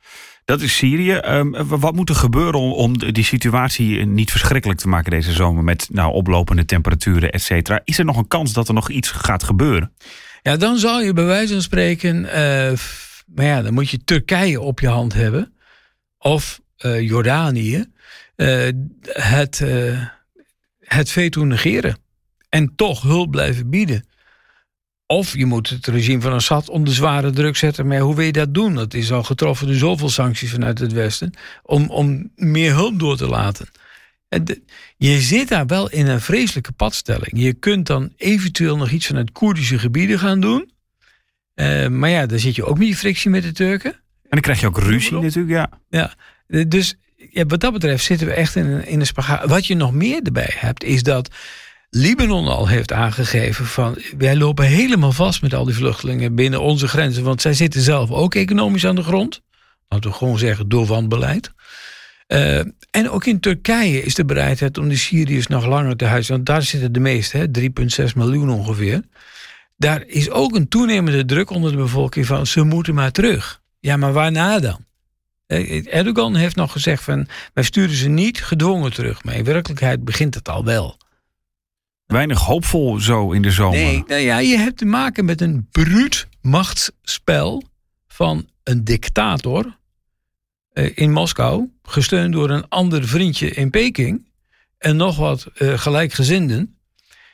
Dat 0.44 0.60
is 0.60 0.76
Syrië. 0.76 1.12
Um, 1.12 1.68
wat 1.68 1.94
moet 1.94 2.08
er 2.08 2.14
gebeuren 2.14 2.60
om, 2.60 2.72
om, 2.72 2.98
die 3.12 3.24
situatie 3.24 4.06
niet 4.06 4.30
verschrikkelijk 4.30 4.80
te 4.80 4.88
maken 4.88 5.10
deze 5.10 5.32
zomer 5.32 5.64
met 5.64 5.88
nou, 5.92 6.12
oplopende 6.12 6.64
temperaturen, 6.64 7.30
et 7.30 7.42
cetera? 7.42 7.80
Is 7.84 7.98
er 7.98 8.04
nog 8.04 8.16
een 8.16 8.28
kans 8.28 8.52
dat 8.52 8.68
er 8.68 8.74
nog 8.74 8.90
iets 8.90 9.10
gaat 9.10 9.42
gebeuren? 9.42 9.92
Ja, 10.42 10.56
dan 10.56 10.78
zou 10.78 11.04
je 11.04 11.12
bij 11.12 11.24
wijze 11.24 11.52
van 11.52 11.62
spreken, 11.62 12.16
uh, 12.16 12.30
maar 13.34 13.44
ja, 13.44 13.62
dan 13.62 13.74
moet 13.74 13.90
je 13.90 14.04
Turkije 14.04 14.60
op 14.60 14.80
je 14.80 14.88
hand 14.88 15.12
hebben 15.12 15.52
of 16.18 16.60
uh, 16.84 17.00
Jordanië. 17.00 17.84
Uh, 18.36 18.68
het 19.02 19.64
het 20.94 21.10
veto 21.10 21.44
negeren. 21.44 21.96
En 22.48 22.72
toch 22.76 23.02
hulp 23.02 23.30
blijven 23.30 23.70
bieden. 23.70 24.04
Of 25.06 25.36
je 25.36 25.46
moet 25.46 25.68
het 25.68 25.86
regime 25.86 26.20
van 26.20 26.32
Assad 26.32 26.68
onder 26.68 26.94
zware 26.94 27.30
druk 27.30 27.56
zetten. 27.56 27.86
Maar 27.86 27.98
hoe 27.98 28.14
wil 28.14 28.24
je 28.24 28.32
dat 28.32 28.54
doen? 28.54 28.74
Dat 28.74 28.94
is 28.94 29.12
al 29.12 29.22
getroffen 29.22 29.66
door 29.66 29.76
zoveel 29.76 30.08
sancties 30.08 30.50
vanuit 30.50 30.78
het 30.78 30.92
Westen. 30.92 31.32
Om, 31.62 31.90
om 31.90 32.30
meer 32.34 32.72
hulp 32.72 32.98
door 32.98 33.16
te 33.16 33.26
laten. 33.26 33.68
Je 34.96 35.20
zit 35.20 35.48
daar 35.48 35.66
wel 35.66 35.90
in 35.90 36.06
een 36.06 36.20
vreselijke 36.20 36.72
padstelling. 36.72 37.30
Je 37.32 37.52
kunt 37.52 37.86
dan 37.86 38.12
eventueel 38.16 38.76
nog 38.76 38.90
iets 38.90 39.06
vanuit 39.06 39.32
Koerdische 39.32 39.78
gebieden 39.78 40.18
gaan 40.18 40.40
doen. 40.40 40.70
Uh, 41.54 41.88
maar 41.88 42.10
ja, 42.10 42.26
dan 42.26 42.38
zit 42.38 42.54
je 42.54 42.64
ook 42.64 42.78
met 42.78 42.86
die 42.86 42.96
frictie 42.96 43.30
met 43.30 43.42
de 43.42 43.52
Turken. 43.52 43.92
En 43.92 44.28
dan 44.28 44.40
krijg 44.40 44.60
je 44.60 44.66
ook 44.66 44.78
ruzie 44.78 45.18
natuurlijk, 45.18 45.48
ja. 45.48 45.80
Ja, 45.88 46.14
dus 46.66 46.96
ja, 47.30 47.46
wat 47.46 47.60
dat 47.60 47.72
betreft 47.72 48.04
zitten 48.04 48.26
we 48.26 48.32
echt 48.32 48.56
in 48.56 48.66
een, 48.66 48.86
in 48.86 49.00
een 49.00 49.06
spagaat. 49.06 49.48
Wat 49.48 49.66
je 49.66 49.74
nog 49.74 49.92
meer 49.92 50.20
erbij 50.22 50.52
hebt, 50.54 50.84
is 50.84 51.02
dat 51.02 51.28
Libanon 51.90 52.46
al 52.46 52.68
heeft 52.68 52.92
aangegeven 52.92 53.66
van 53.66 53.98
wij 54.18 54.36
lopen 54.36 54.64
helemaal 54.64 55.12
vast 55.12 55.42
met 55.42 55.54
al 55.54 55.64
die 55.64 55.74
vluchtelingen 55.74 56.34
binnen 56.34 56.60
onze 56.60 56.88
grenzen, 56.88 57.24
want 57.24 57.42
zij 57.42 57.54
zitten 57.54 57.80
zelf 57.80 58.10
ook 58.10 58.34
economisch 58.34 58.86
aan 58.86 58.94
de 58.94 59.02
grond. 59.02 59.40
Laten 59.88 60.10
we 60.10 60.16
gewoon 60.16 60.38
zeggen 60.38 60.68
door 60.68 60.86
wanbeleid. 60.86 61.52
Uh, 62.28 62.58
en 62.90 63.10
ook 63.10 63.26
in 63.26 63.40
Turkije 63.40 64.02
is 64.02 64.14
de 64.14 64.24
bereidheid 64.24 64.78
om 64.78 64.88
de 64.88 64.96
Syriërs 64.96 65.46
nog 65.46 65.66
langer 65.66 65.96
te 65.96 66.04
huizen, 66.04 66.34
want 66.34 66.46
daar 66.46 66.62
zitten 66.62 66.92
de 66.92 67.00
meeste, 67.00 67.50
3,6 67.58 68.04
miljoen 68.14 68.50
ongeveer. 68.50 69.02
Daar 69.76 70.04
is 70.06 70.30
ook 70.30 70.54
een 70.54 70.68
toenemende 70.68 71.24
druk 71.24 71.50
onder 71.50 71.70
de 71.70 71.76
bevolking 71.76 72.26
van 72.26 72.46
ze 72.46 72.62
moeten 72.62 72.94
maar 72.94 73.12
terug. 73.12 73.60
Ja, 73.80 73.96
maar 73.96 74.12
waarna 74.12 74.58
dan? 74.58 74.84
Eh, 75.50 75.94
Erdogan 75.94 76.34
heeft 76.34 76.56
nog 76.56 76.72
gezegd 76.72 77.02
van 77.02 77.28
wij 77.54 77.64
sturen 77.64 77.94
ze 77.94 78.08
niet 78.08 78.44
gedwongen 78.44 78.92
terug. 78.92 79.24
Maar 79.24 79.34
in 79.34 79.44
werkelijkheid 79.44 80.04
begint 80.04 80.34
het 80.34 80.48
al 80.48 80.64
wel. 80.64 80.96
Weinig 82.06 82.38
hoopvol 82.38 83.00
zo 83.00 83.32
in 83.32 83.42
de 83.42 83.50
zomer. 83.50 83.78
Nee, 83.78 84.04
nou 84.06 84.20
ja, 84.20 84.38
je 84.38 84.56
hebt 84.56 84.78
te 84.78 84.84
maken 84.84 85.24
met 85.24 85.40
een 85.40 85.68
bruut 85.70 86.28
machtsspel 86.40 87.62
van 88.08 88.48
een 88.62 88.84
dictator 88.84 89.78
eh, 90.72 90.90
in 90.94 91.12
Moskou, 91.12 91.70
gesteund 91.82 92.32
door 92.32 92.50
een 92.50 92.68
ander 92.68 93.08
vriendje 93.08 93.50
in 93.50 93.70
Peking 93.70 94.28
en 94.78 94.96
nog 94.96 95.16
wat 95.16 95.46
uh, 95.54 95.78
gelijkgezinden, 95.78 96.78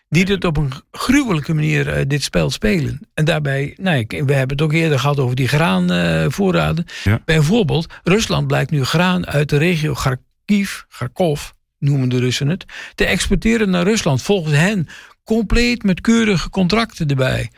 die 0.09 0.25
dit 0.25 0.45
op 0.45 0.57
een 0.57 0.73
gruwelijke 0.91 1.55
manier 1.55 1.99
uh, 1.99 2.05
dit 2.07 2.23
spel 2.23 2.51
spelen. 2.51 3.01
En 3.15 3.25
daarbij, 3.25 3.75
nou, 3.81 4.05
we 4.09 4.33
hebben 4.33 4.57
het 4.57 4.63
ook 4.63 4.73
eerder 4.73 4.99
gehad 4.99 5.19
over 5.19 5.37
die 5.37 5.49
graanvoorraden. 5.49 6.87
Ja. 7.05 7.21
Bijvoorbeeld, 7.25 7.87
Rusland 8.03 8.47
blijkt 8.47 8.71
nu 8.71 8.85
graan 8.85 9.27
uit 9.27 9.49
de 9.49 9.57
regio 9.57 9.93
Kharkiv, 9.93 10.81
Kharkov, 10.89 11.51
noemen 11.79 12.09
de 12.09 12.19
Russen 12.19 12.49
het, 12.49 12.65
te 12.95 13.05
exporteren 13.05 13.71
naar 13.71 13.85
Rusland. 13.85 14.23
Volgens 14.23 14.55
hen 14.55 14.89
compleet 15.25 15.83
met 15.83 16.01
keurige 16.01 16.51
contracten 16.51 17.09
erbij. 17.09 17.51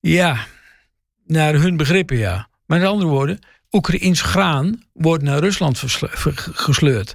Ja, 0.00 0.46
naar 1.26 1.54
hun 1.54 1.76
begrippen 1.76 2.16
ja. 2.16 2.48
Maar 2.66 2.78
met 2.78 2.88
andere 2.88 3.10
woorden, 3.10 3.38
Oekraïns 3.70 4.22
graan 4.22 4.82
wordt 4.92 5.22
naar 5.22 5.38
Rusland 5.38 5.82
gesleurd. 6.54 7.14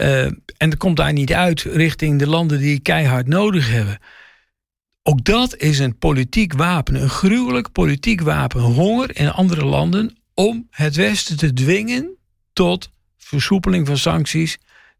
Uh, 0.00 0.24
en 0.24 0.70
dat 0.70 0.76
komt 0.76 0.96
daar 0.96 1.12
niet 1.12 1.32
uit 1.32 1.62
richting 1.62 2.18
de 2.18 2.26
landen 2.26 2.58
die 2.58 2.80
keihard 2.80 3.26
nodig 3.26 3.70
hebben. 3.70 3.98
Ook 5.02 5.24
dat 5.24 5.56
is 5.56 5.78
een 5.78 5.98
politiek 5.98 6.52
wapen, 6.52 6.94
een 6.94 7.08
gruwelijk 7.08 7.72
politiek 7.72 8.20
wapen. 8.20 8.60
Honger 8.60 9.16
in 9.16 9.30
andere 9.30 9.64
landen 9.64 10.16
om 10.34 10.66
het 10.70 10.96
Westen 10.96 11.36
te 11.36 11.52
dwingen 11.52 12.16
tot 12.52 12.90
versoepeling 13.16 13.86
van 13.86 13.96
sancties, 13.96 14.58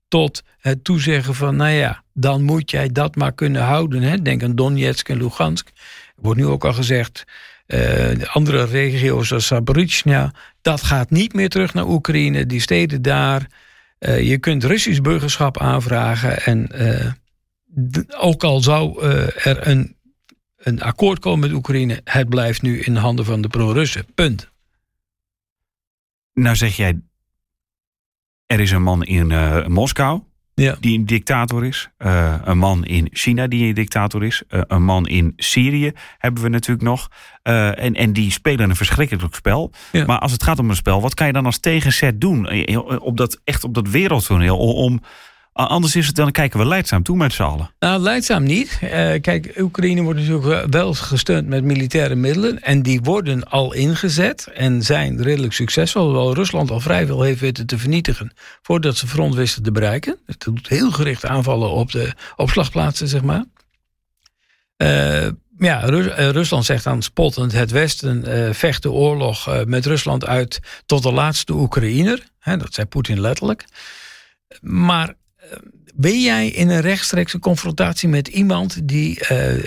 tot 0.09 0.43
het 0.59 0.85
toezeggen 0.85 1.35
van, 1.35 1.57
nou 1.57 1.71
ja, 1.71 2.03
dan 2.13 2.43
moet 2.43 2.71
jij 2.71 2.89
dat 2.89 3.17
maar 3.17 3.33
kunnen 3.33 3.63
houden. 3.63 4.03
Hè? 4.03 4.23
Denk 4.23 4.43
aan 4.43 4.55
Donetsk 4.55 5.09
en 5.09 5.17
Lugansk. 5.17 5.69
Wordt 6.17 6.41
nu 6.41 6.47
ook 6.47 6.65
al 6.65 6.73
gezegd, 6.73 7.25
uh, 7.67 8.13
andere 8.33 8.65
regio's 8.65 9.29
zoals 9.29 9.47
Zaporizhia, 9.47 10.33
dat 10.63 10.83
gaat 10.83 11.11
niet 11.11 11.35
meer 11.35 11.49
terug 11.49 11.75
naar 11.75 11.89
Oekraïne. 11.89 12.47
Die 12.47 12.61
steden 12.61 13.03
daar, 13.03 13.47
uh, 14.01 14.29
je 14.29 14.39
kunt 14.39 14.65
Russisch 14.65 15.01
burgerschap 15.01 15.59
aanvragen. 15.59 16.43
En 16.43 16.69
uh, 16.75 17.13
ook 18.19 18.45
al 18.45 18.61
zou 18.61 19.03
er 19.43 19.67
een, 19.67 19.97
een 20.57 20.83
akkoord 20.83 21.19
komen 21.19 21.41
met 21.41 21.53
Oekraïne, 21.53 22.01
het 22.05 22.29
blijft 22.29 22.63
nu 22.63 22.81
in 22.81 22.95
de 22.95 23.01
handen 23.01 23.25
van 23.25 23.41
de 23.41 23.49
pro-Russen. 23.49 24.07
Punt. 24.15 24.51
Nou 26.33 26.57
zeg 26.57 26.77
jij, 26.77 27.01
er 28.47 28.61
is 28.61 28.71
een 28.71 28.83
man 28.83 29.05
in 29.05 29.27
Moskou 29.73 30.23
ja. 30.63 30.77
die 30.81 30.99
een 30.99 31.07
dictator 31.07 31.65
is. 31.65 31.89
Uh, 31.99 32.35
een 32.45 32.59
man 32.59 32.85
in 32.85 33.09
China 33.13 33.47
die 33.47 33.69
een 33.69 33.75
dictator 33.75 34.25
is. 34.25 34.43
Uh, 34.49 34.61
een 34.67 34.83
man 34.83 35.07
in 35.07 35.33
Syrië 35.37 35.93
hebben 36.19 36.43
we 36.43 36.49
natuurlijk 36.49 36.87
nog. 36.87 37.09
Uh, 37.43 37.85
en, 37.85 37.95
en 37.95 38.13
die 38.13 38.31
spelen 38.31 38.71
een 38.71 38.77
verschrikkelijk 38.77 39.35
spel. 39.35 39.73
Ja. 39.93 40.05
Maar 40.05 40.19
als 40.19 40.33
het 40.33 40.43
gaat 40.43 40.59
om 40.59 40.71
een 40.71 40.77
spel, 40.77 41.01
wat 41.01 41.15
kan 41.15 41.27
je 41.27 41.33
dan 41.33 41.47
als 41.47 41.59
tegenzet 41.59 42.21
doen? 42.21 42.69
Op 42.99 43.17
dat, 43.17 43.41
echt 43.45 43.65
op 43.65 43.75
dat 43.75 43.89
wereldtoneel 43.89 44.59
om 44.59 45.01
Anders 45.53 45.97
is 45.97 46.07
het 46.07 46.17
dan 46.17 46.31
kijken 46.31 46.59
we 46.59 46.67
leidzaam 46.67 47.03
toe 47.03 47.17
met 47.17 47.33
z'n 47.33 47.43
allen. 47.43 47.71
Nou, 47.79 48.01
leidzaam 48.01 48.43
niet. 48.43 48.79
Uh, 48.83 48.91
kijk, 49.21 49.55
Oekraïne 49.59 50.03
wordt 50.03 50.21
natuurlijk 50.21 50.67
wel 50.71 50.95
gesteund 50.95 51.47
met 51.47 51.65
militaire 51.65 52.15
middelen. 52.15 52.63
En 52.63 52.83
die 52.83 53.01
worden 53.01 53.45
al 53.45 53.73
ingezet 53.73 54.47
en 54.55 54.83
zijn 54.83 55.23
redelijk 55.23 55.53
succesvol. 55.53 56.05
Hoewel 56.05 56.35
Rusland 56.35 56.71
al 56.71 56.81
vrij 56.81 57.07
veel 57.07 57.23
heeft 57.23 57.41
weten 57.41 57.67
te 57.67 57.79
vernietigen 57.79 58.33
voordat 58.63 58.97
ze 58.97 59.07
front 59.07 59.35
wisten 59.35 59.63
te 59.63 59.73
bereiken. 59.73 60.19
Het 60.27 60.41
doet 60.41 60.69
heel 60.69 60.91
gericht 60.91 61.27
aanvallen 61.27 61.71
op 61.71 61.93
de 61.93 62.13
opslagplaatsen, 62.37 63.09
zeg 63.09 63.23
maar. 63.23 63.45
Uh, 64.77 65.29
ja, 65.59 65.83
eh, 65.83 66.31
Rusland 66.31 66.65
zegt 66.65 66.85
dan 66.85 67.03
spottend: 67.03 67.53
het 67.53 67.71
Westen 67.71 68.55
vecht 68.55 68.83
de 68.83 68.91
oorlog 68.91 69.65
met 69.67 69.87
Rusland 69.87 70.27
uit 70.27 70.61
tot 70.87 71.03
de 71.03 71.13
laatste 71.13 71.53
Oekraïner. 71.53 72.23
dat 72.45 72.75
zei 72.75 72.87
Poetin 72.87 73.21
letterlijk. 73.21 73.65
Maar 74.61 75.15
ben 75.95 76.21
jij 76.21 76.49
in 76.49 76.69
een 76.69 76.81
rechtstreekse 76.81 77.39
confrontatie 77.39 78.09
met 78.09 78.29
iemand 78.29 78.89
die 78.89 79.21
uh, 79.33 79.65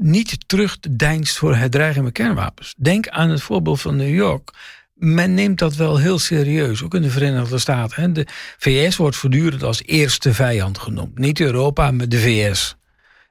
niet 0.00 0.38
terugdeinst 0.46 1.36
voor 1.38 1.56
het 1.56 1.72
dreigen 1.72 2.04
met 2.04 2.12
kernwapens? 2.12 2.74
Denk 2.78 3.08
aan 3.08 3.30
het 3.30 3.42
voorbeeld 3.42 3.80
van 3.80 3.96
New 3.96 4.14
York. 4.14 4.50
Men 4.94 5.34
neemt 5.34 5.58
dat 5.58 5.74
wel 5.74 5.98
heel 5.98 6.18
serieus, 6.18 6.82
ook 6.82 6.94
in 6.94 7.02
de 7.02 7.10
Verenigde 7.10 7.58
Staten. 7.58 8.12
De 8.12 8.26
VS 8.58 8.96
wordt 8.96 9.16
voortdurend 9.16 9.62
als 9.62 9.82
eerste 9.84 10.34
vijand 10.34 10.78
genoemd. 10.78 11.18
Niet 11.18 11.40
Europa, 11.40 11.90
maar 11.90 12.08
de 12.08 12.18
VS. 12.18 12.76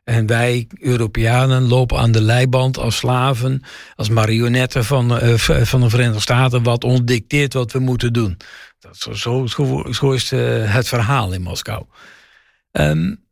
En 0.03 0.25
wij, 0.25 0.67
Europeanen, 0.79 1.67
lopen 1.67 1.97
aan 1.97 2.11
de 2.11 2.21
leiband 2.21 2.77
als 2.77 2.95
slaven, 2.95 3.61
als 3.95 4.09
marionetten 4.09 4.85
van, 4.85 5.23
uh, 5.23 5.33
van 5.63 5.81
de 5.81 5.89
Verenigde 5.89 6.19
Staten, 6.19 6.63
wat 6.63 6.83
ons 6.83 6.99
dicteert 7.03 7.53
wat 7.53 7.71
we 7.71 7.79
moeten 7.79 8.13
doen. 8.13 8.37
Dat, 8.85 9.17
zo, 9.17 9.45
zo, 9.45 9.83
zo 9.91 10.11
is 10.11 10.31
uh, 10.31 10.73
het 10.73 10.87
verhaal 10.87 11.33
in 11.33 11.41
Moskou. 11.41 11.85
Um, 12.71 13.23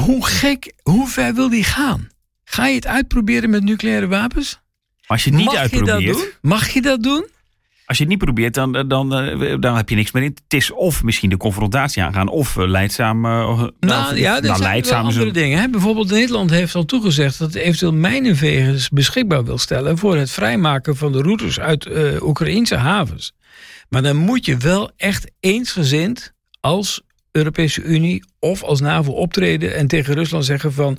hoe 0.00 0.26
gek, 0.26 0.72
hoe 0.82 1.08
ver 1.08 1.34
wil 1.34 1.48
die 1.48 1.64
gaan? 1.64 2.08
Ga 2.44 2.66
je 2.66 2.74
het 2.74 2.86
uitproberen 2.86 3.50
met 3.50 3.64
nucleaire 3.64 4.06
wapens? 4.06 4.60
Als 5.06 5.24
je 5.24 5.30
het 5.30 5.38
niet 5.38 5.48
Mag 5.48 5.56
uitprobeert. 5.56 6.00
Je 6.00 6.06
dat 6.06 6.16
doen? 6.16 6.28
Mag 6.40 6.68
je 6.68 6.82
dat 6.82 7.02
doen? 7.02 7.26
Als 7.86 7.96
je 7.96 8.02
het 8.02 8.12
niet 8.12 8.22
probeert, 8.24 8.54
dan, 8.54 8.72
dan, 8.72 9.08
dan 9.60 9.76
heb 9.76 9.88
je 9.88 9.94
niks 9.94 10.12
meer 10.12 10.22
in. 10.22 10.36
Het 10.44 10.54
is 10.54 10.70
of 10.70 11.02
misschien 11.02 11.30
de 11.30 11.36
confrontatie 11.36 12.02
aangaan, 12.02 12.28
of 12.28 12.56
leidzaam. 12.56 13.20
nou, 13.20 13.72
nou 13.80 14.16
ja, 14.16 14.40
dat 14.40 14.56
zijn 14.56 15.04
andere 15.04 15.30
dingen. 15.30 15.60
Hè? 15.60 15.68
Bijvoorbeeld 15.68 16.10
Nederland 16.10 16.50
heeft 16.50 16.74
al 16.74 16.84
toegezegd 16.84 17.38
dat 17.38 17.52
het 17.52 17.62
eventueel 17.62 17.92
mijnenvegers 17.92 18.88
beschikbaar 18.88 19.44
wil 19.44 19.58
stellen 19.58 19.98
voor 19.98 20.16
het 20.16 20.30
vrijmaken 20.30 20.96
van 20.96 21.12
de 21.12 21.22
routes 21.22 21.60
uit 21.60 21.86
uh, 21.86 22.22
Oekraïnse 22.22 22.76
havens. 22.76 23.32
Maar 23.88 24.02
dan 24.02 24.16
moet 24.16 24.44
je 24.44 24.56
wel 24.56 24.90
echt 24.96 25.30
eensgezind 25.40 26.32
als 26.60 27.00
Europese 27.32 27.82
Unie 27.82 28.24
of 28.38 28.62
als 28.62 28.80
NAVO 28.80 29.12
optreden 29.12 29.74
en 29.74 29.86
tegen 29.86 30.14
Rusland 30.14 30.44
zeggen 30.44 30.72
van. 30.72 30.98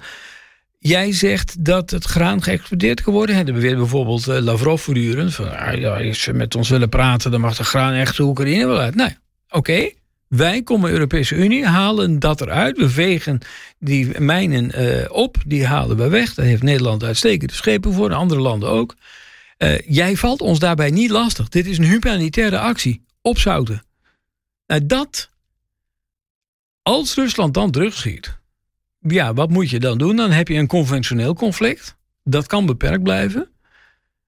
Jij 0.79 1.13
zegt 1.13 1.65
dat 1.65 1.89
het 1.89 2.03
graan 2.03 2.43
geëxporteerd 2.43 3.01
kan 3.01 3.13
worden. 3.13 3.35
Er 3.35 3.53
beweert 3.53 3.77
bijvoorbeeld 3.77 4.27
uh, 4.27 4.37
Lavrov 4.37 4.81
voortdurend 4.81 5.33
van 5.35 5.57
ah, 5.57 5.79
ja, 5.79 6.07
als 6.07 6.21
ze 6.21 6.33
met 6.33 6.55
ons 6.55 6.69
willen 6.69 6.89
praten, 6.89 7.31
dan 7.31 7.41
mag 7.41 7.57
de 7.57 7.63
graan 7.63 7.93
echt 7.93 8.17
de 8.17 8.23
Oekraïne 8.23 8.67
wel 8.67 8.79
uit. 8.79 8.95
Nee, 8.95 9.17
oké. 9.49 9.89
Wij 10.27 10.63
komen 10.63 10.91
Europese 10.91 11.35
Unie, 11.35 11.65
halen 11.65 12.19
dat 12.19 12.41
eruit. 12.41 12.77
We 12.77 12.89
vegen 12.89 13.39
die 13.79 14.19
mijnen 14.19 14.81
uh, 14.81 15.05
op, 15.09 15.37
die 15.45 15.65
halen 15.65 15.97
we 15.97 16.07
weg. 16.07 16.33
Daar 16.33 16.45
heeft 16.45 16.63
Nederland 16.63 17.03
uitstekende 17.03 17.53
schepen 17.53 17.93
voor, 17.93 18.13
andere 18.13 18.41
landen 18.41 18.69
ook. 18.69 18.95
Uh, 19.57 19.79
jij 19.79 20.15
valt 20.15 20.41
ons 20.41 20.59
daarbij 20.59 20.89
niet 20.89 21.09
lastig. 21.09 21.49
Dit 21.49 21.65
is 21.65 21.77
een 21.77 21.83
humanitaire 21.83 22.59
actie. 22.59 23.05
Opzouten. 23.21 23.83
Nou, 24.67 24.85
dat 24.85 25.29
als 26.81 27.15
Rusland 27.15 27.53
dan 27.53 27.71
terugschiet, 27.71 28.37
ja, 28.99 29.33
wat 29.33 29.49
moet 29.49 29.69
je 29.69 29.79
dan 29.79 29.97
doen? 29.97 30.15
Dan 30.15 30.31
heb 30.31 30.47
je 30.47 30.55
een 30.55 30.67
conventioneel 30.67 31.33
conflict. 31.33 31.95
Dat 32.23 32.47
kan 32.47 32.65
beperkt 32.65 33.03
blijven. 33.03 33.49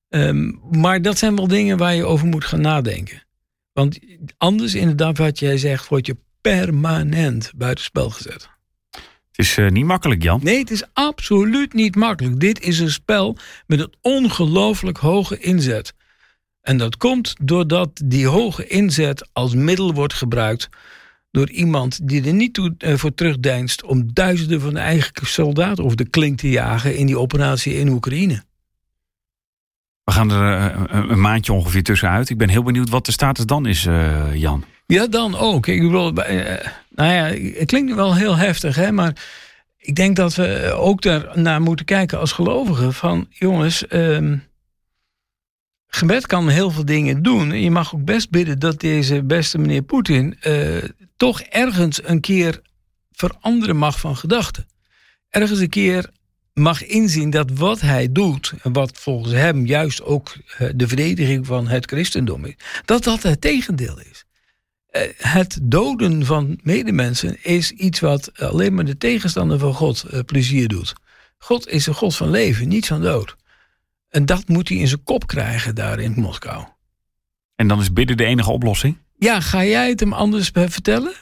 Um, 0.10 0.60
maar 0.72 1.02
dat 1.02 1.18
zijn 1.18 1.36
wel 1.36 1.48
dingen 1.48 1.78
waar 1.78 1.96
je 1.96 2.06
over 2.06 2.28
moet 2.28 2.46
gaan 2.46 2.62
nadenken. 2.62 3.24
Want 3.74 4.00
anders, 4.38 4.76
inderdaad, 4.76 5.18
wat 5.18 5.40
jij 5.40 5.58
zegt, 5.58 5.88
word 5.88 6.06
je 6.06 6.18
permanent 6.42 7.52
buitenspel 7.56 8.10
gezet. 8.10 8.50
Is 9.40 9.58
uh, 9.58 9.70
niet 9.70 9.86
makkelijk, 9.86 10.24
Jan. 10.24 10.40
Nee, 10.44 10.60
het 10.60 10.72
is 10.72 10.84
absoluut 10.94 11.74
niet 11.74 11.96
makkelijk. 11.96 12.40
Dit 12.40 12.62
is 12.62 12.80
een 12.80 12.92
spel 12.92 13.38
met 13.68 13.80
een 13.80 13.94
ongelooflijk 14.02 14.98
hoge 14.98 15.40
inzet. 15.40 15.94
En 16.62 16.78
dat 16.78 16.98
komt 16.98 17.36
doordat 17.42 18.02
die 18.06 18.28
hoge 18.28 18.68
inzet 18.68 19.30
als 19.34 19.54
middel 19.54 19.94
wordt 19.94 20.14
gebruikt 20.14 20.70
door 21.32 21.50
iemand 21.50 22.08
die 22.08 22.26
er 22.26 22.34
niet 22.34 22.54
toe, 22.54 22.76
uh, 22.78 22.96
voor 22.96 23.14
terugdeinst 23.14 23.84
om 23.84 24.14
duizenden 24.14 24.62
van 24.62 24.74
de 24.74 24.80
eigen 24.80 25.28
soldaten 25.28 25.84
over 25.84 25.98
de 25.98 26.10
klink 26.10 26.38
te 26.38 26.50
jagen 26.50 26.96
in 26.96 27.06
die 27.06 27.20
operatie 27.20 27.74
in 27.74 27.90
Oekraïne. 27.90 28.44
We 30.04 30.12
gaan 30.12 30.32
er 30.32 30.74
uh, 30.94 31.10
een 31.10 31.22
maandje 31.22 31.54
ongeveer 31.54 31.84
tussenuit. 31.84 32.30
Ik 32.30 32.38
ben 32.38 32.50
heel 32.50 32.64
benieuwd 32.64 32.90
wat 32.90 33.06
de 33.06 33.12
status 33.12 33.46
dan 33.46 33.66
is, 33.66 33.88
Jan. 34.34 34.64
Ja, 34.86 35.08
dan 35.08 35.38
ook. 35.38 35.68
Ik 35.68 35.82
bedoel, 35.82 36.14
nou 37.00 37.14
ja, 37.14 37.50
het 37.60 37.68
klinkt 37.68 37.96
wel 37.96 38.16
heel 38.16 38.36
heftig, 38.36 38.76
hè, 38.76 38.92
maar 38.92 39.28
ik 39.78 39.96
denk 39.96 40.16
dat 40.16 40.36
we 40.36 40.72
ook 40.76 41.02
daar 41.02 41.40
naar 41.40 41.62
moeten 41.62 41.86
kijken 41.86 42.20
als 42.20 42.32
gelovigen. 42.32 42.94
Van 42.94 43.28
jongens, 43.30 43.84
um, 43.90 44.44
gebed 45.88 46.28
kan 46.28 46.50
heel 46.50 46.72
veel 46.72 46.86
dingen 46.86 47.24
doen. 47.24 47.62
Je 47.62 47.72
mag 47.72 47.96
ook 47.96 48.06
best 48.06 48.30
bidden 48.30 48.60
dat 48.60 48.80
deze 48.80 49.24
beste 49.24 49.58
meneer 49.58 49.82
Poetin 49.82 50.40
toch 51.18 51.42
ergens 51.42 52.00
een 52.04 52.22
keer 52.22 52.62
veranderen 53.12 53.78
mag 53.78 54.00
van 54.00 54.18
gedachten. 54.18 54.68
Ergens 55.30 55.60
een 55.60 55.70
keer 55.70 56.10
mag 56.54 56.86
inzien 56.86 57.30
dat 57.30 57.52
wat 57.52 57.82
hij 57.82 58.12
doet, 58.12 58.54
en 58.62 58.74
wat 58.74 58.98
volgens 58.98 59.34
hem 59.34 59.66
juist 59.66 60.04
ook 60.04 60.36
eh, 60.58 60.70
de 60.76 60.88
verdediging 60.88 61.46
van 61.46 61.68
het 61.68 61.86
christendom 61.86 62.46
is, 62.46 62.56
dat 62.86 63.04
dat 63.04 63.24
het 63.24 63.42
tegendeel 63.42 64.00
is. 64.00 64.26
Eh, 65.00 65.10
het 65.18 65.60
doden 65.62 66.26
van 66.26 66.60
medemensen 66.64 67.44
is 67.44 67.72
iets 67.72 68.00
wat 68.00 68.40
alleen 68.40 68.74
maar 68.74 68.86
de 68.86 68.98
tegenstander 68.98 69.60
van 69.60 69.74
God 69.74 70.04
eh, 70.04 70.20
plezier 70.26 70.68
doet. 70.68 70.94
God 71.38 71.68
is 71.68 71.86
een 71.86 71.94
God 71.94 72.16
van 72.16 72.30
leven, 72.30 72.68
niet 72.68 72.88
van 72.88 73.02
dood. 73.02 73.36
En 74.10 74.26
dat 74.26 74.48
moet 74.48 74.70
hij 74.70 74.78
in 74.78 74.88
zijn 74.88 75.04
kop 75.04 75.28
krijgen 75.28 75.76
daar 75.76 76.00
in 76.00 76.14
Moskou. 76.16 76.66
En 77.56 77.68
dan 77.68 77.80
is 77.80 77.94
bidden 77.94 78.18
de 78.18 78.26
enige 78.26 78.52
oplossing? 78.52 78.98
Ja, 79.18 79.40
ga 79.40 79.64
jij 79.64 79.90
het 79.90 80.00
hem 80.00 80.14
anders 80.14 80.50
vertellen? 80.54 81.14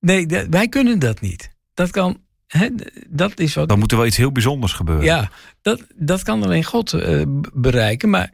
Nee, 0.00 0.26
wij 0.50 0.68
kunnen 0.68 0.98
dat 0.98 1.20
niet. 1.20 1.50
Dat 1.74 1.90
kan 1.90 2.24
Hè, 2.46 2.68
dat 3.08 3.38
is 3.40 3.54
wat. 3.54 3.68
Dan 3.68 3.78
moet 3.78 3.90
er 3.90 3.96
wel 3.96 4.06
iets 4.06 4.16
heel 4.16 4.32
bijzonders 4.32 4.72
gebeuren. 4.72 5.04
Ja, 5.04 5.30
dat, 5.62 5.86
dat 5.94 6.22
kan 6.22 6.42
alleen 6.42 6.64
God 6.64 6.92
uh, 6.92 7.22
bereiken. 7.54 8.10
Maar 8.10 8.32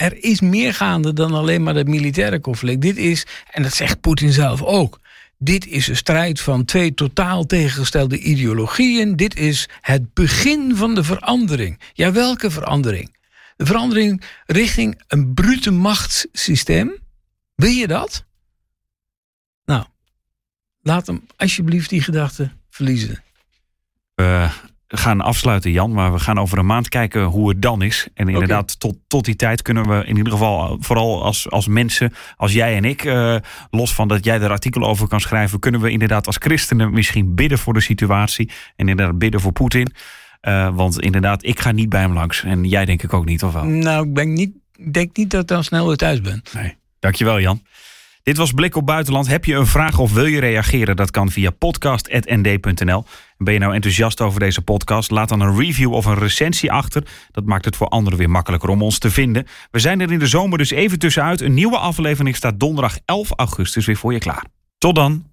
er 0.00 0.24
is 0.24 0.40
meer 0.40 0.74
gaande 0.74 1.12
dan 1.12 1.34
alleen 1.34 1.62
maar 1.62 1.74
dat 1.74 1.86
militaire 1.86 2.40
conflict. 2.40 2.80
Dit 2.80 2.96
is, 2.96 3.26
en 3.50 3.62
dat 3.62 3.74
zegt 3.74 4.00
Poetin 4.00 4.32
zelf 4.32 4.62
ook. 4.62 5.00
Dit 5.38 5.66
is 5.66 5.88
een 5.88 5.96
strijd 5.96 6.40
van 6.40 6.64
twee 6.64 6.94
totaal 6.94 7.46
tegengestelde 7.46 8.18
ideologieën. 8.18 9.16
Dit 9.16 9.36
is 9.36 9.68
het 9.80 10.14
begin 10.14 10.76
van 10.76 10.94
de 10.94 11.04
verandering. 11.04 11.80
Ja, 11.92 12.12
welke 12.12 12.50
verandering? 12.50 13.16
De 13.56 13.66
verandering 13.66 14.22
richting 14.46 15.02
een 15.08 15.34
brute 15.34 15.70
machtssysteem. 15.70 16.92
Wil 17.54 17.70
je 17.70 17.86
dat? 17.86 18.24
Nou, 19.64 19.84
laat 20.82 21.06
hem 21.06 21.26
alsjeblieft 21.36 21.88
die 21.90 22.02
gedachte 22.02 22.50
verliezen. 22.70 23.22
We 24.14 24.50
gaan 24.92 25.20
afsluiten, 25.20 25.70
Jan. 25.70 25.92
Maar 25.92 26.12
we 26.12 26.18
gaan 26.18 26.38
over 26.38 26.58
een 26.58 26.66
maand 26.66 26.88
kijken 26.88 27.22
hoe 27.22 27.48
het 27.48 27.62
dan 27.62 27.82
is. 27.82 28.08
En 28.14 28.28
inderdaad, 28.28 28.80
tot, 28.80 28.96
tot 29.06 29.24
die 29.24 29.36
tijd 29.36 29.62
kunnen 29.62 29.88
we 29.88 30.04
in 30.04 30.16
ieder 30.16 30.32
geval, 30.32 30.76
vooral 30.80 31.24
als, 31.24 31.50
als 31.50 31.66
mensen, 31.66 32.12
als 32.36 32.52
jij 32.52 32.76
en 32.76 32.84
ik, 32.84 33.04
uh, 33.04 33.36
los 33.70 33.94
van 33.94 34.08
dat 34.08 34.24
jij 34.24 34.40
er 34.40 34.50
artikel 34.50 34.82
over 34.82 35.08
kan 35.08 35.20
schrijven, 35.20 35.58
kunnen 35.58 35.80
we 35.80 35.90
inderdaad 35.90 36.26
als 36.26 36.36
christenen 36.36 36.92
misschien 36.92 37.34
bidden 37.34 37.58
voor 37.58 37.74
de 37.74 37.80
situatie. 37.80 38.50
En 38.76 38.88
inderdaad 38.88 39.18
bidden 39.18 39.40
voor 39.40 39.52
Poetin. 39.52 39.92
Uh, 40.42 40.74
want 40.74 41.00
inderdaad, 41.00 41.44
ik 41.44 41.60
ga 41.60 41.70
niet 41.70 41.88
bij 41.88 42.00
hem 42.00 42.12
langs. 42.12 42.42
En 42.42 42.64
jij 42.64 42.84
denk 42.84 43.02
ik 43.02 43.12
ook 43.12 43.24
niet, 43.24 43.42
of 43.42 43.52
wel? 43.52 43.64
Nou, 43.64 44.06
ik 44.06 44.14
ben 44.14 44.32
niet, 44.32 44.52
denk 44.92 45.16
niet 45.16 45.30
dat 45.30 45.40
ik 45.40 45.46
dan 45.46 45.64
snel 45.64 45.86
weer 45.86 45.96
thuis 45.96 46.20
ben. 46.20 46.42
Nee. 46.52 46.76
Dankjewel, 46.98 47.40
Jan. 47.40 47.62
Dit 48.22 48.36
was 48.36 48.52
Blik 48.52 48.76
op 48.76 48.86
Buitenland. 48.86 49.28
Heb 49.28 49.44
je 49.44 49.54
een 49.54 49.66
vraag 49.66 49.98
of 49.98 50.12
wil 50.12 50.24
je 50.26 50.40
reageren? 50.40 50.96
Dat 50.96 51.10
kan 51.10 51.30
via 51.30 51.50
podcast.nd.nl. 51.50 53.04
Ben 53.38 53.52
je 53.52 53.60
nou 53.60 53.74
enthousiast 53.74 54.20
over 54.20 54.40
deze 54.40 54.62
podcast? 54.62 55.10
Laat 55.10 55.28
dan 55.28 55.40
een 55.40 55.56
review 55.56 55.92
of 55.92 56.04
een 56.04 56.18
recensie 56.18 56.72
achter. 56.72 57.06
Dat 57.30 57.44
maakt 57.44 57.64
het 57.64 57.76
voor 57.76 57.88
anderen 57.88 58.18
weer 58.18 58.30
makkelijker 58.30 58.68
om 58.68 58.82
ons 58.82 58.98
te 58.98 59.10
vinden. 59.10 59.46
We 59.70 59.78
zijn 59.78 60.00
er 60.00 60.12
in 60.12 60.18
de 60.18 60.26
zomer 60.26 60.58
dus 60.58 60.70
even 60.70 60.98
tussenuit. 60.98 61.40
Een 61.40 61.54
nieuwe 61.54 61.78
aflevering 61.78 62.36
staat 62.36 62.60
donderdag 62.60 62.98
11 63.04 63.30
augustus 63.36 63.86
weer 63.86 63.96
voor 63.96 64.12
je 64.12 64.18
klaar. 64.18 64.44
Tot 64.78 64.94
dan! 64.94 65.30